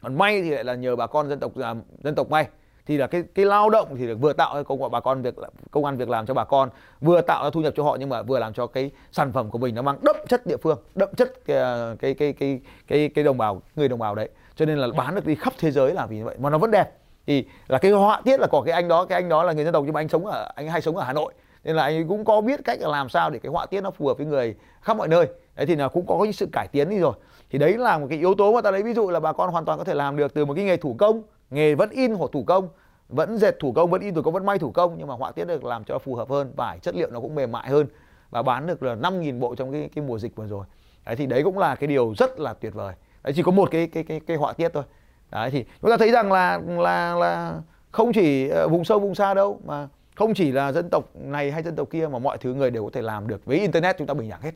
Còn 0.01 0.17
may 0.17 0.41
thì 0.41 0.49
lại 0.49 0.63
là 0.63 0.75
nhờ 0.75 0.95
bà 0.95 1.07
con 1.07 1.29
dân 1.29 1.39
tộc 1.39 1.51
à, 1.55 1.75
dân 2.03 2.15
tộc 2.15 2.29
may 2.29 2.47
thì 2.87 2.97
là 2.97 3.07
cái 3.07 3.23
cái 3.35 3.45
lao 3.45 3.69
động 3.69 3.95
thì 3.97 4.07
được 4.07 4.15
vừa 4.15 4.33
tạo 4.33 4.55
ra 4.55 4.63
công 4.63 4.91
bà 4.91 4.99
con 4.99 5.21
việc 5.21 5.35
công 5.71 5.85
an 5.85 5.97
việc 5.97 6.09
làm 6.09 6.25
cho 6.25 6.33
bà 6.33 6.43
con 6.43 6.69
vừa 7.01 7.21
tạo 7.21 7.43
ra 7.43 7.49
thu 7.49 7.61
nhập 7.61 7.73
cho 7.77 7.83
họ 7.83 7.97
nhưng 7.99 8.09
mà 8.09 8.21
vừa 8.21 8.39
làm 8.39 8.53
cho 8.53 8.67
cái 8.67 8.91
sản 9.11 9.31
phẩm 9.31 9.49
của 9.49 9.57
mình 9.57 9.75
nó 9.75 9.81
mang 9.81 9.97
đậm 10.01 10.15
chất 10.27 10.45
địa 10.45 10.57
phương 10.57 10.79
đậm 10.95 11.09
chất 11.17 11.45
cái 11.45 11.57
cái 11.99 12.13
cái 12.13 12.33
cái 12.33 12.61
cái, 12.87 13.09
cái 13.09 13.23
đồng 13.23 13.37
bào 13.37 13.61
người 13.75 13.87
đồng 13.87 13.99
bào 13.99 14.15
đấy. 14.15 14.29
Cho 14.55 14.65
nên 14.65 14.77
là 14.77 14.87
bán 14.97 15.15
được 15.15 15.25
đi 15.25 15.35
khắp 15.35 15.53
thế 15.59 15.71
giới 15.71 15.93
là 15.93 16.05
vì 16.05 16.17
như 16.17 16.25
vậy 16.25 16.35
mà 16.39 16.49
nó 16.49 16.57
vẫn 16.57 16.71
đẹp. 16.71 16.91
Thì 17.27 17.45
là 17.67 17.77
cái 17.77 17.91
họa 17.91 18.21
tiết 18.25 18.39
là 18.39 18.47
có 18.47 18.61
cái 18.61 18.73
anh 18.73 18.87
đó 18.87 19.05
cái 19.05 19.21
anh 19.21 19.29
đó 19.29 19.43
là 19.43 19.53
người 19.53 19.63
dân 19.63 19.73
tộc 19.73 19.83
nhưng 19.85 19.93
mà 19.93 19.99
anh 19.99 20.09
sống 20.09 20.25
ở 20.25 20.51
anh 20.55 20.69
hay 20.69 20.81
sống 20.81 20.97
ở 20.97 21.03
hà 21.03 21.13
nội. 21.13 21.33
Nên 21.63 21.75
là 21.75 21.83
anh 21.83 22.07
cũng 22.07 22.25
có 22.25 22.41
biết 22.41 22.59
cách 22.63 22.79
làm 22.81 23.09
sao 23.09 23.29
để 23.29 23.39
cái 23.39 23.51
họa 23.51 23.65
tiết 23.65 23.81
nó 23.81 23.91
phù 23.91 24.07
hợp 24.07 24.17
với 24.17 24.25
người 24.25 24.55
khắp 24.81 24.97
mọi 24.97 25.07
nơi. 25.07 25.27
Đấy 25.55 25.65
thì 25.65 25.75
là 25.75 25.87
cũng 25.87 26.05
có 26.05 26.19
những 26.23 26.33
sự 26.33 26.47
cải 26.51 26.67
tiến 26.67 26.89
đi 26.89 26.99
rồi. 26.99 27.13
Thì 27.49 27.59
đấy 27.59 27.77
là 27.77 27.97
một 27.97 28.07
cái 28.09 28.17
yếu 28.17 28.33
tố 28.33 28.53
mà 28.53 28.61
ta 28.61 28.71
lấy 28.71 28.83
ví 28.83 28.93
dụ 28.93 29.09
là 29.09 29.19
bà 29.19 29.33
con 29.33 29.51
hoàn 29.51 29.65
toàn 29.65 29.77
có 29.77 29.83
thể 29.83 29.93
làm 29.93 30.17
được 30.17 30.33
từ 30.33 30.45
một 30.45 30.53
cái 30.53 30.65
nghề 30.65 30.77
thủ 30.77 30.95
công 30.99 31.23
nghề 31.49 31.75
vẫn 31.75 31.89
in 31.89 32.11
hoặc 32.11 32.31
thủ 32.31 32.43
công, 32.43 32.69
vẫn 33.09 33.37
dệt 33.37 33.55
thủ 33.59 33.71
công, 33.71 33.89
vẫn 33.89 34.01
in 34.01 34.13
thủ 34.13 34.21
công, 34.21 34.33
vẫn 34.33 34.45
may 34.45 34.59
thủ 34.59 34.71
công, 34.71 34.95
nhưng 34.97 35.07
mà 35.07 35.15
họa 35.15 35.31
tiết 35.31 35.45
được 35.45 35.65
làm 35.65 35.83
cho 35.83 35.99
phù 35.99 36.15
hợp 36.15 36.29
hơn, 36.29 36.53
vải 36.57 36.79
chất 36.79 36.95
liệu 36.95 37.11
nó 37.11 37.19
cũng 37.19 37.35
mềm 37.35 37.51
mại 37.51 37.69
hơn 37.69 37.87
và 38.29 38.41
bán 38.41 38.67
được 38.67 38.83
là 38.83 38.95
5.000 38.95 39.39
bộ 39.39 39.55
trong 39.55 39.71
cái 39.71 39.89
cái 39.95 40.05
mùa 40.05 40.19
dịch 40.19 40.35
vừa 40.35 40.47
rồi. 40.47 40.65
Đấy, 41.05 41.15
thì 41.15 41.25
đấy 41.25 41.43
cũng 41.43 41.57
là 41.57 41.75
cái 41.75 41.87
điều 41.87 42.13
rất 42.17 42.39
là 42.39 42.53
tuyệt 42.53 42.73
vời. 42.73 42.93
Đấy, 43.23 43.33
chỉ 43.35 43.43
có 43.43 43.51
một 43.51 43.71
cái 43.71 43.87
cái 43.87 44.03
cái 44.03 44.19
cái 44.27 44.37
họa 44.37 44.53
tiết 44.53 44.73
thôi. 44.73 44.83
Đấy, 45.31 45.51
thì 45.51 45.65
chúng 45.81 45.91
ta 45.91 45.97
thấy 45.97 46.11
rằng 46.11 46.31
là 46.31 46.59
là 46.77 47.15
là 47.15 47.61
không 47.91 48.13
chỉ 48.13 48.49
ờ, 48.49 48.67
vùng 48.67 48.85
sâu, 48.85 48.99
vùng 48.99 49.15
xa 49.15 49.33
đâu, 49.33 49.59
mà 49.65 49.87
không 50.15 50.33
chỉ 50.33 50.51
là 50.51 50.71
dân 50.71 50.89
tộc 50.89 51.15
này 51.15 51.51
hay 51.51 51.63
dân 51.63 51.75
tộc 51.75 51.87
kia 51.91 52.07
mà 52.07 52.19
mọi 52.19 52.37
thứ 52.37 52.53
người 52.53 52.71
đều 52.71 52.83
có 52.83 52.89
thể 52.93 53.01
làm 53.01 53.27
được. 53.27 53.45
Với 53.45 53.59
internet 53.59 53.97
chúng 53.97 54.07
ta 54.07 54.13
bình 54.13 54.29
đẳng 54.29 54.41
hết. 54.41 54.51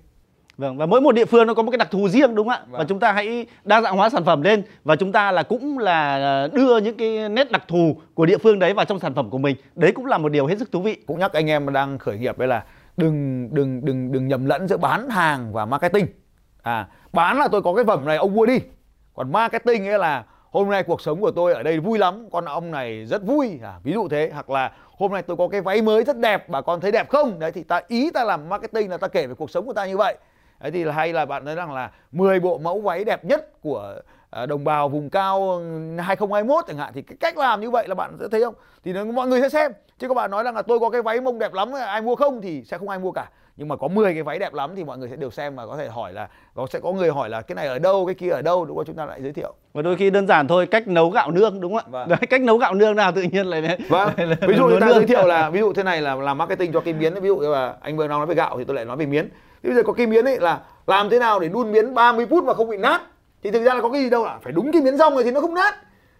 Vâng 0.57 0.77
và 0.77 0.85
mỗi 0.85 1.01
một 1.01 1.11
địa 1.11 1.25
phương 1.25 1.47
nó 1.47 1.53
có 1.53 1.63
một 1.63 1.71
cái 1.71 1.77
đặc 1.77 1.91
thù 1.91 2.09
riêng 2.09 2.35
đúng 2.35 2.47
không 2.47 2.57
ạ? 2.57 2.63
Vâng. 2.69 2.79
Và 2.79 2.83
chúng 2.83 2.99
ta 2.99 3.11
hãy 3.11 3.45
đa 3.63 3.81
dạng 3.81 3.97
hóa 3.97 4.09
sản 4.09 4.25
phẩm 4.25 4.41
lên 4.41 4.63
và 4.83 4.95
chúng 4.95 5.11
ta 5.11 5.31
là 5.31 5.43
cũng 5.43 5.77
là 5.77 6.15
ờ, 6.15 6.47
đưa 6.47 6.77
những 6.77 6.97
cái 6.97 7.29
nét 7.29 7.51
đặc 7.51 7.63
thù 7.67 7.97
của 8.13 8.25
địa 8.25 8.37
phương 8.37 8.59
đấy 8.59 8.73
vào 8.73 8.85
trong 8.85 8.99
sản 8.99 9.13
phẩm 9.13 9.29
của 9.29 9.37
mình. 9.37 9.55
Đấy 9.75 9.91
cũng 9.91 10.05
là 10.05 10.17
một 10.17 10.29
điều 10.29 10.45
hết 10.45 10.59
sức 10.59 10.71
thú 10.71 10.81
vị. 10.81 10.95
cũng 11.07 11.19
nhắc 11.19 11.33
anh 11.33 11.49
em 11.49 11.73
đang 11.73 11.97
khởi 11.97 12.17
nghiệp 12.17 12.37
đấy 12.37 12.47
là 12.47 12.63
đừng 12.97 13.49
đừng 13.51 13.85
đừng 13.85 14.11
đừng 14.11 14.27
nhầm 14.27 14.45
lẫn 14.45 14.67
giữa 14.67 14.77
bán 14.77 15.09
hàng 15.09 15.53
và 15.53 15.65
marketing 15.65 16.07
à 16.61 16.87
bán 17.13 17.37
là 17.37 17.47
tôi 17.51 17.61
có 17.61 17.73
cái 17.73 17.85
phẩm 17.85 18.05
này 18.05 18.17
ông 18.17 18.33
mua 18.33 18.45
đi 18.45 18.59
còn 19.13 19.31
marketing 19.31 19.87
ấy 19.87 19.99
là 19.99 20.23
hôm 20.51 20.69
nay 20.69 20.83
cuộc 20.83 21.01
sống 21.01 21.21
của 21.21 21.31
tôi 21.31 21.53
ở 21.53 21.63
đây 21.63 21.79
vui 21.79 21.99
lắm 21.99 22.27
con 22.31 22.45
ông 22.45 22.71
này 22.71 23.05
rất 23.05 23.23
vui 23.23 23.59
à, 23.63 23.73
ví 23.83 23.93
dụ 23.93 24.07
thế 24.07 24.29
hoặc 24.33 24.49
là 24.49 24.71
hôm 24.97 25.11
nay 25.11 25.21
tôi 25.21 25.37
có 25.37 25.47
cái 25.47 25.61
váy 25.61 25.81
mới 25.81 26.03
rất 26.03 26.17
đẹp 26.17 26.49
bà 26.49 26.61
con 26.61 26.81
thấy 26.81 26.91
đẹp 26.91 27.09
không 27.09 27.39
đấy 27.39 27.51
thì 27.51 27.63
ta 27.63 27.81
ý 27.87 28.11
ta 28.11 28.23
làm 28.23 28.49
marketing 28.49 28.89
là 28.89 28.97
ta 28.97 29.07
kể 29.07 29.27
về 29.27 29.33
cuộc 29.33 29.51
sống 29.51 29.65
của 29.65 29.73
ta 29.73 29.85
như 29.85 29.97
vậy 29.97 30.17
đấy 30.61 30.71
thì 30.71 30.85
hay 30.85 31.13
là 31.13 31.25
bạn 31.25 31.45
nói 31.45 31.55
rằng 31.55 31.73
là 31.73 31.91
10 32.11 32.39
bộ 32.39 32.57
mẫu 32.57 32.81
váy 32.81 33.03
đẹp 33.03 33.25
nhất 33.25 33.61
của 33.61 33.95
à, 34.29 34.45
đồng 34.45 34.63
bào 34.63 34.89
vùng 34.89 35.09
cao 35.09 35.61
2021 35.99 36.65
chẳng 36.67 36.77
hạn 36.77 36.91
thì 36.95 37.01
cái 37.01 37.17
cách 37.19 37.37
làm 37.37 37.61
như 37.61 37.69
vậy 37.69 37.87
là 37.87 37.95
bạn 37.95 38.17
sẽ 38.19 38.25
thấy 38.31 38.41
không 38.43 38.53
thì 38.83 38.93
nó- 38.93 39.05
mọi 39.05 39.27
người 39.27 39.41
sẽ 39.41 39.49
xem 39.49 39.71
chứ 39.99 40.07
các 40.07 40.13
bạn 40.13 40.31
nói 40.31 40.43
rằng 40.43 40.55
là 40.55 40.61
tôi 40.61 40.79
có 40.79 40.89
cái 40.89 41.01
váy 41.01 41.21
mông 41.21 41.39
đẹp 41.39 41.53
lắm 41.53 41.71
ai 41.87 42.01
mua 42.01 42.15
không 42.15 42.41
thì 42.41 42.63
sẽ 42.63 42.77
không 42.77 42.89
ai 42.89 42.99
mua 42.99 43.11
cả 43.11 43.29
nhưng 43.57 43.67
mà 43.67 43.75
có 43.75 43.87
10 43.87 44.13
cái 44.13 44.23
váy 44.23 44.39
đẹp 44.39 44.53
lắm 44.53 44.71
thì 44.75 44.83
mọi 44.83 44.97
người 44.97 45.09
sẽ 45.09 45.15
đều 45.15 45.29
xem 45.31 45.55
và 45.55 45.65
có 45.67 45.77
thể 45.77 45.87
hỏi 45.89 46.13
là 46.13 46.27
có 46.55 46.67
sẽ 46.69 46.79
có 46.79 46.91
người 46.91 47.09
hỏi 47.11 47.29
là 47.29 47.41
cái 47.41 47.55
này 47.55 47.67
ở 47.67 47.79
đâu 47.79 48.05
cái 48.05 48.15
kia 48.15 48.29
ở 48.29 48.41
đâu 48.41 48.65
đúng 48.65 48.77
không 48.77 48.85
chúng 48.85 48.95
ta 48.95 49.05
lại 49.05 49.21
giới 49.21 49.33
thiệu 49.33 49.53
Và 49.73 49.81
đôi 49.81 49.95
khi 49.95 50.09
đơn 50.09 50.27
giản 50.27 50.47
thôi, 50.47 50.65
cách 50.67 50.87
nấu 50.87 51.09
gạo 51.09 51.31
nương 51.31 51.61
đúng 51.61 51.73
không 51.73 51.83
ạ? 51.85 51.89
Vâng. 51.91 52.09
Đấy, 52.09 52.19
cách 52.29 52.41
nấu 52.41 52.57
gạo 52.57 52.73
nương 52.73 52.95
nào 52.95 53.11
tự 53.11 53.21
nhiên 53.21 53.45
lại 53.47 53.61
Vâng. 53.89 54.09
lại- 54.17 54.27
lại- 54.27 54.37
ví 54.41 54.55
dụ 54.57 54.69
chúng 54.69 54.79
ta 54.79 54.85
nương. 54.87 54.95
giới 54.95 55.07
thiệu 55.07 55.27
là 55.27 55.49
ví 55.49 55.59
dụ 55.59 55.73
thế 55.73 55.83
này 55.83 56.01
là 56.01 56.15
làm 56.15 56.37
marketing 56.37 56.71
cho 56.73 56.79
cái 56.79 56.93
miến 56.93 57.13
ví 57.13 57.27
dụ 57.27 57.37
như 57.37 57.49
là 57.51 57.73
anh 57.81 57.97
vừa 57.97 58.07
nói 58.07 58.25
về 58.25 58.35
gạo 58.35 58.57
thì 58.57 58.63
tôi 58.63 58.75
lại 58.75 58.85
nói 58.85 58.97
về 58.97 59.05
miến 59.05 59.29
thế 59.63 59.69
bây 59.69 59.75
giờ 59.75 59.83
có 59.83 59.93
cái 59.93 60.07
miến 60.07 60.25
ấy 60.25 60.39
là 60.39 60.61
làm 60.87 61.09
thế 61.09 61.19
nào 61.19 61.39
để 61.39 61.47
đun 61.47 61.71
miến 61.71 61.93
30 61.93 62.25
phút 62.29 62.43
mà 62.43 62.53
không 62.53 62.69
bị 62.69 62.77
nát? 62.77 63.01
Thì 63.43 63.51
thực 63.51 63.63
ra 63.63 63.73
là 63.73 63.81
có 63.81 63.89
cái 63.89 64.01
gì 64.01 64.09
đâu 64.09 64.25
là 64.25 64.39
phải 64.43 64.53
đúng 64.53 64.71
cái 64.71 64.81
miến 64.81 64.97
rong 64.97 65.13
rồi 65.13 65.23
thì 65.23 65.31
nó 65.31 65.41
không 65.41 65.53
nát. 65.53 65.75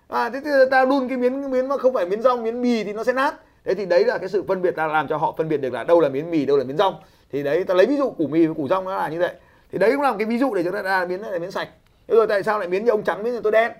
À 0.08 0.30
thế 0.30 0.42
thì 0.46 0.52
ta 0.72 0.86
đun 0.86 1.08
cái 1.08 1.18
miến 1.18 1.52
miến 1.52 1.68
mà 1.68 1.78
không 1.78 1.94
phải 1.94 2.06
miến 2.06 2.22
rong 2.22 2.44
miến 2.44 2.62
mì 2.62 2.84
thì 2.84 2.94
nó 2.94 3.04
sẽ 3.04 3.14
nát. 3.14 3.36
Thế 3.66 3.74
thì 3.74 3.86
đấy 3.86 4.06
là 4.06 4.18
cái 4.18 4.30
sự 4.30 4.44
phân 4.48 4.62
biệt, 4.62 4.76
ta 4.76 4.88
làm 4.88 5.08
cho 5.08 5.18
họ 5.18 5.34
phân 5.38 5.50
biệt 5.50 5.58
được 5.58 5.74
là 5.74 5.84
đâu 5.84 6.00
là 6.00 6.10
miến 6.10 6.32
mì, 6.32 6.46
đâu 6.46 6.58
là 6.58 6.64
miến 6.64 6.78
rong. 6.78 6.96
Thì 7.32 7.44
đấy, 7.44 7.64
ta 7.64 7.74
lấy 7.74 7.86
ví 7.86 7.98
dụ 7.98 8.10
củ 8.10 8.28
mì 8.28 8.46
với 8.46 8.56
củ 8.56 8.68
rong 8.68 8.86
nó 8.86 8.98
là 8.98 9.08
như 9.08 9.20
vậy. 9.20 9.34
Thì 9.72 9.78
đấy 9.78 9.92
cũng 9.92 10.02
là 10.02 10.12
một 10.12 10.18
cái 10.20 10.28
ví 10.28 10.38
dụ 10.38 10.54
để 10.54 10.64
cho 10.64 10.72
ta 10.72 10.82
ra 10.82 11.06
miến 11.06 11.22
này 11.22 11.32
là 11.32 11.40
miến 11.40 11.52
sạch. 11.52 11.70
Thế 12.08 12.16
rồi 12.16 12.28
tại 12.28 12.44
sao 12.44 12.60
lại 12.60 12.68
miến 12.68 12.86
như 12.86 12.92
ông 12.92 13.04
trắng 13.04 13.24
miến 13.24 13.34
như 13.34 13.40
tôi 13.44 13.52
đen? 13.52 13.72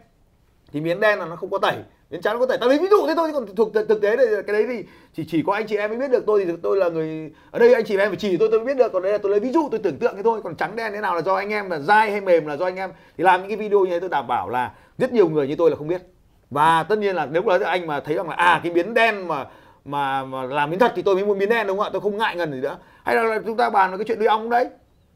Thì 0.74 0.82
miến 0.82 1.00
đen 1.00 1.20
là 1.20 1.26
nó 1.26 1.36
không 1.36 1.50
có 1.50 1.58
tẩy 1.58 1.76
nên 2.12 2.22
trắng 2.22 2.40
có 2.40 2.46
thể. 2.46 2.58
Tao 2.58 2.70
lấy 2.70 2.80
ví 2.80 2.88
dụ 2.92 3.08
thế 3.08 3.14
thôi 3.16 3.32
chứ 3.32 3.34
còn 3.34 3.56
thực 3.74 3.88
thực 3.90 4.02
tế 4.02 4.16
này 4.16 4.26
cái 4.48 4.54
đấy 4.54 4.66
thì 4.68 4.84
chỉ 5.14 5.26
chỉ 5.26 5.44
có 5.48 5.54
anh 5.54 5.68
chị 5.68 5.76
em 5.76 5.90
mới 5.90 6.00
biết 6.00 6.12
được. 6.12 6.24
Tôi 6.28 6.46
thì 6.46 6.54
tôi 6.64 6.78
là 6.78 6.90
người 6.90 7.32
ở 7.52 7.60
đây 7.60 7.74
anh 7.74 7.86
chị 7.86 7.98
em 7.98 8.10
phải 8.10 8.18
chỉ 8.18 8.38
tôi 8.38 8.48
tôi 8.52 8.60
mới 8.60 8.66
biết 8.66 8.78
được. 8.78 8.94
Còn 8.94 9.04
đây 9.04 9.12
là 9.12 9.18
tôi 9.18 9.30
lấy 9.30 9.40
ví 9.40 9.52
dụ 9.52 9.68
tôi 9.72 9.80
tưởng 9.84 9.98
tượng 9.98 10.16
thế 10.16 10.24
thôi. 10.24 10.42
Còn 10.44 10.56
trắng 10.56 10.76
đen 10.76 10.92
thế 10.94 11.02
nào 11.02 11.16
là 11.16 11.22
do 11.22 11.36
anh 11.36 11.50
em 11.50 11.70
là 11.70 11.80
dai 11.80 12.12
hay 12.12 12.22
mềm 12.22 12.46
là 12.46 12.58
do 12.58 12.66
anh 12.66 12.76
em 12.76 12.92
thì 13.18 13.24
làm 13.24 13.42
những 13.42 13.50
cái 13.50 13.58
video 13.58 13.80
như 13.80 13.92
thế 13.92 14.00
tôi 14.00 14.10
đảm 14.10 14.28
bảo 14.28 14.50
là 14.50 14.72
rất 14.98 15.14
nhiều 15.14 15.30
người 15.30 15.48
như 15.48 15.56
tôi 15.56 15.70
là 15.70 15.76
không 15.76 15.88
biết. 15.88 16.02
Và 16.50 16.84
tất 16.84 16.98
nhiên 16.98 17.16
là 17.16 17.26
nếu 17.26 17.44
là 17.46 17.60
anh 17.66 17.88
mà 17.88 18.00
thấy 18.00 18.16
rằng 18.16 18.30
là 18.30 18.36
à 18.36 18.60
cái 18.64 18.74
biến 18.74 18.94
đen 18.94 19.28
mà 19.28 19.46
mà 19.86 20.26
mà 20.26 20.44
làm 20.44 20.70
miếng 20.70 20.80
thật 20.80 20.92
thì 20.96 21.02
tôi 21.02 21.16
mới 21.16 21.26
mua 21.26 21.34
biến 21.34 21.50
đen 21.50 21.68
đúng 21.68 21.78
không 21.78 21.88
ạ? 21.88 21.90
Tôi 21.94 22.02
không 22.02 22.18
ngại 22.18 22.36
ngần 22.36 22.52
gì 22.54 22.62
nữa. 22.62 22.78
Hay 23.04 23.16
là, 23.16 23.24
là 23.24 23.40
chúng 23.46 23.58
ta 23.58 23.70
bàn 23.70 23.92
về 23.92 23.98
cái 23.98 24.06
chuyện 24.08 24.20
nuôi 24.20 24.28
ong 24.28 24.50
đấy. 24.50 24.70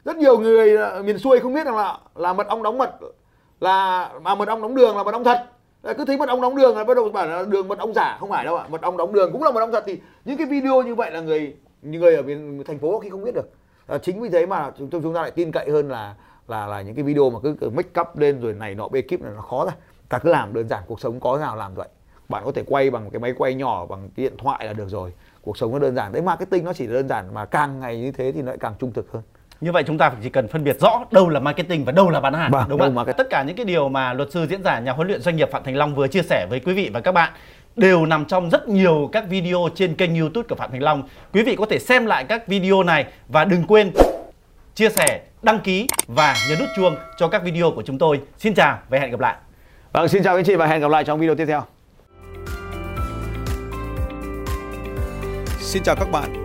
Rất 0.06 0.18
nhiều 0.18 0.38
người 0.38 0.76
ờ, 0.78 1.04
miền 1.06 1.18
xuôi 1.18 1.40
không 1.40 1.54
biết 1.54 1.66
rằng 1.66 1.76
là 1.76 1.98
là 2.16 2.34
mật 2.34 2.48
ong 2.48 2.64
đóng 2.64 2.78
mật 2.78 2.92
là 3.60 4.10
mà 4.22 4.36
mật 4.36 4.48
ong 4.48 4.62
đóng 4.62 4.76
đường 4.76 4.98
là 4.98 5.04
mật 5.04 5.14
ong 5.14 5.24
thật 5.24 5.46
cứ 5.94 6.06
thấy 6.06 6.18
mật 6.18 6.30
ong 6.30 6.42
đóng 6.42 6.56
đường 6.56 6.78
là 6.78 6.84
bắt 6.84 6.94
đầu 6.94 7.10
bảo 7.10 7.28
là 7.28 7.44
đường 7.44 7.68
mật 7.68 7.80
ong 7.80 7.94
giả 7.94 8.18
không 8.20 8.30
phải 8.30 8.46
đâu 8.46 8.58
ạ 8.58 8.66
mật 8.70 8.82
ong 8.82 8.98
đóng 8.98 9.14
đường 9.14 9.32
cũng 9.32 9.44
là 9.44 9.52
mật 9.52 9.60
ong 9.60 9.72
thật. 9.72 9.84
Thì 9.88 10.00
những 10.26 10.38
cái 10.38 10.48
video 10.48 10.84
như 10.84 10.96
vậy 10.96 11.12
là 11.12 11.22
người 11.22 11.56
người 11.82 12.16
ở 12.16 12.22
bên 12.22 12.64
thành 12.68 12.80
phố 12.80 13.00
khi 13.00 13.10
không 13.10 13.24
biết 13.24 13.36
được. 13.36 13.50
À, 13.88 13.98
chính 13.98 14.22
vì 14.22 14.30
thế 14.30 14.46
mà 14.46 14.72
chúng 14.78 14.90
chúng 14.90 15.14
ta 15.14 15.22
lại 15.22 15.32
tin 15.32 15.52
cậy 15.52 15.70
hơn 15.70 15.90
là 15.90 16.16
là 16.48 16.68
là 16.68 16.82
những 16.82 16.96
cái 16.96 17.04
video 17.04 17.30
mà 17.30 17.40
cứ, 17.44 17.56
cứ 17.62 17.70
make 17.70 18.02
up 18.02 18.18
lên 18.18 18.42
rồi 18.42 18.54
này 18.54 18.76
nọ 18.76 18.88
bê 18.88 19.02
kíp 19.02 19.22
này 19.22 19.32
nó 19.36 19.42
khó 19.42 19.66
ra. 19.66 19.72
Ta 20.10 20.20
cứ 20.20 20.30
làm 20.30 20.54
đơn 20.54 20.68
giản 20.68 20.84
cuộc 20.88 21.00
sống 21.00 21.20
có 21.20 21.38
nào 21.38 21.56
làm 21.56 21.76
vậy. 21.76 21.88
Bạn 22.30 22.44
có 22.46 22.52
thể 22.52 22.64
quay 22.68 22.90
bằng 22.90 23.10
cái 23.10 23.20
máy 23.20 23.34
quay 23.38 23.54
nhỏ 23.54 23.86
bằng 23.86 24.10
cái 24.16 24.24
điện 24.26 24.38
thoại 24.38 24.66
là 24.66 24.74
được 24.74 24.90
rồi. 24.90 25.14
Cuộc 25.42 25.58
sống 25.58 25.72
nó 25.72 25.80
đơn 25.80 25.96
giản. 25.96 26.12
Đấy 26.12 26.22
marketing 26.22 26.66
nó 26.66 26.74
chỉ 26.74 26.88
đơn 26.88 27.08
giản 27.08 27.34
mà 27.34 27.46
càng 27.46 27.80
ngày 27.80 28.02
như 28.02 28.12
thế 28.12 28.32
thì 28.32 28.42
nó 28.42 28.48
lại 28.48 28.58
càng 28.60 28.74
trung 28.80 28.94
thực 28.94 29.12
hơn. 29.12 29.24
Như 29.66 29.72
vậy 29.72 29.84
chúng 29.88 29.98
ta 29.98 30.12
chỉ 30.24 30.30
cần 30.30 30.48
phân 30.48 30.64
biệt 30.64 30.80
rõ 30.80 31.06
đâu 31.12 31.30
là 31.30 31.40
marketing 31.40 31.86
và 31.86 31.92
đâu 31.92 32.10
là 32.10 32.20
bán 32.20 32.34
hàng 32.34 32.52
Vâng, 32.52 32.66
đúng 32.70 32.80
không 32.80 32.98
ạ? 32.98 33.04
Tất 33.18 33.28
cả 33.30 33.44
những 33.44 33.56
cái 33.56 33.66
điều 33.66 33.90
mà 33.90 34.14
luật 34.14 34.32
sư 34.32 34.48
diễn 34.50 34.64
giả 34.64 34.80
nhà 34.80 34.92
huấn 34.92 35.08
luyện 35.08 35.22
doanh 35.22 35.36
nghiệp 35.36 35.50
Phạm 35.52 35.64
Thành 35.64 35.76
Long 35.76 35.96
vừa 35.96 36.08
chia 36.08 36.22
sẻ 36.22 36.48
với 36.50 36.60
quý 36.60 36.74
vị 36.74 36.90
và 36.94 37.00
các 37.00 37.12
bạn 37.12 37.34
đều 37.76 38.06
nằm 38.06 38.26
trong 38.26 38.50
rất 38.50 38.68
nhiều 38.68 39.10
các 39.12 39.26
video 39.30 39.70
trên 39.76 39.96
kênh 39.96 40.16
YouTube 40.16 40.48
của 40.50 40.56
Phạm 40.56 40.72
Thành 40.72 40.84
Long. 40.84 41.04
Quý 41.34 41.44
vị 41.44 41.56
có 41.56 41.66
thể 41.66 41.80
xem 41.80 42.06
lại 42.06 42.24
các 42.24 42.48
video 42.48 42.84
này 42.84 43.06
và 43.28 43.46
đừng 43.46 43.64
quên 43.68 43.92
chia 44.76 44.90
sẻ, 44.90 45.22
đăng 45.42 45.60
ký 45.60 45.88
và 46.08 46.36
nhấn 46.50 46.60
nút 46.60 46.70
chuông 46.76 46.96
cho 47.18 47.28
các 47.28 47.44
video 47.44 47.72
của 47.72 47.84
chúng 47.86 47.98
tôi. 47.98 48.22
Xin 48.38 48.54
chào 48.54 48.80
và 48.90 49.00
hẹn 49.00 49.12
gặp 49.12 49.20
lại. 49.20 49.36
vâng 49.94 50.08
xin 50.08 50.24
chào 50.24 50.34
các 50.34 50.40
anh 50.40 50.46
chị 50.46 50.56
và 50.56 50.66
hẹn 50.66 50.82
gặp 50.82 50.92
lại 50.92 51.04
trong 51.04 51.20
video 51.20 51.36
tiếp 51.36 51.46
theo 51.46 51.64
Xin 55.60 55.84
chào 55.84 55.96
các 55.96 56.12
bạn 56.12 56.45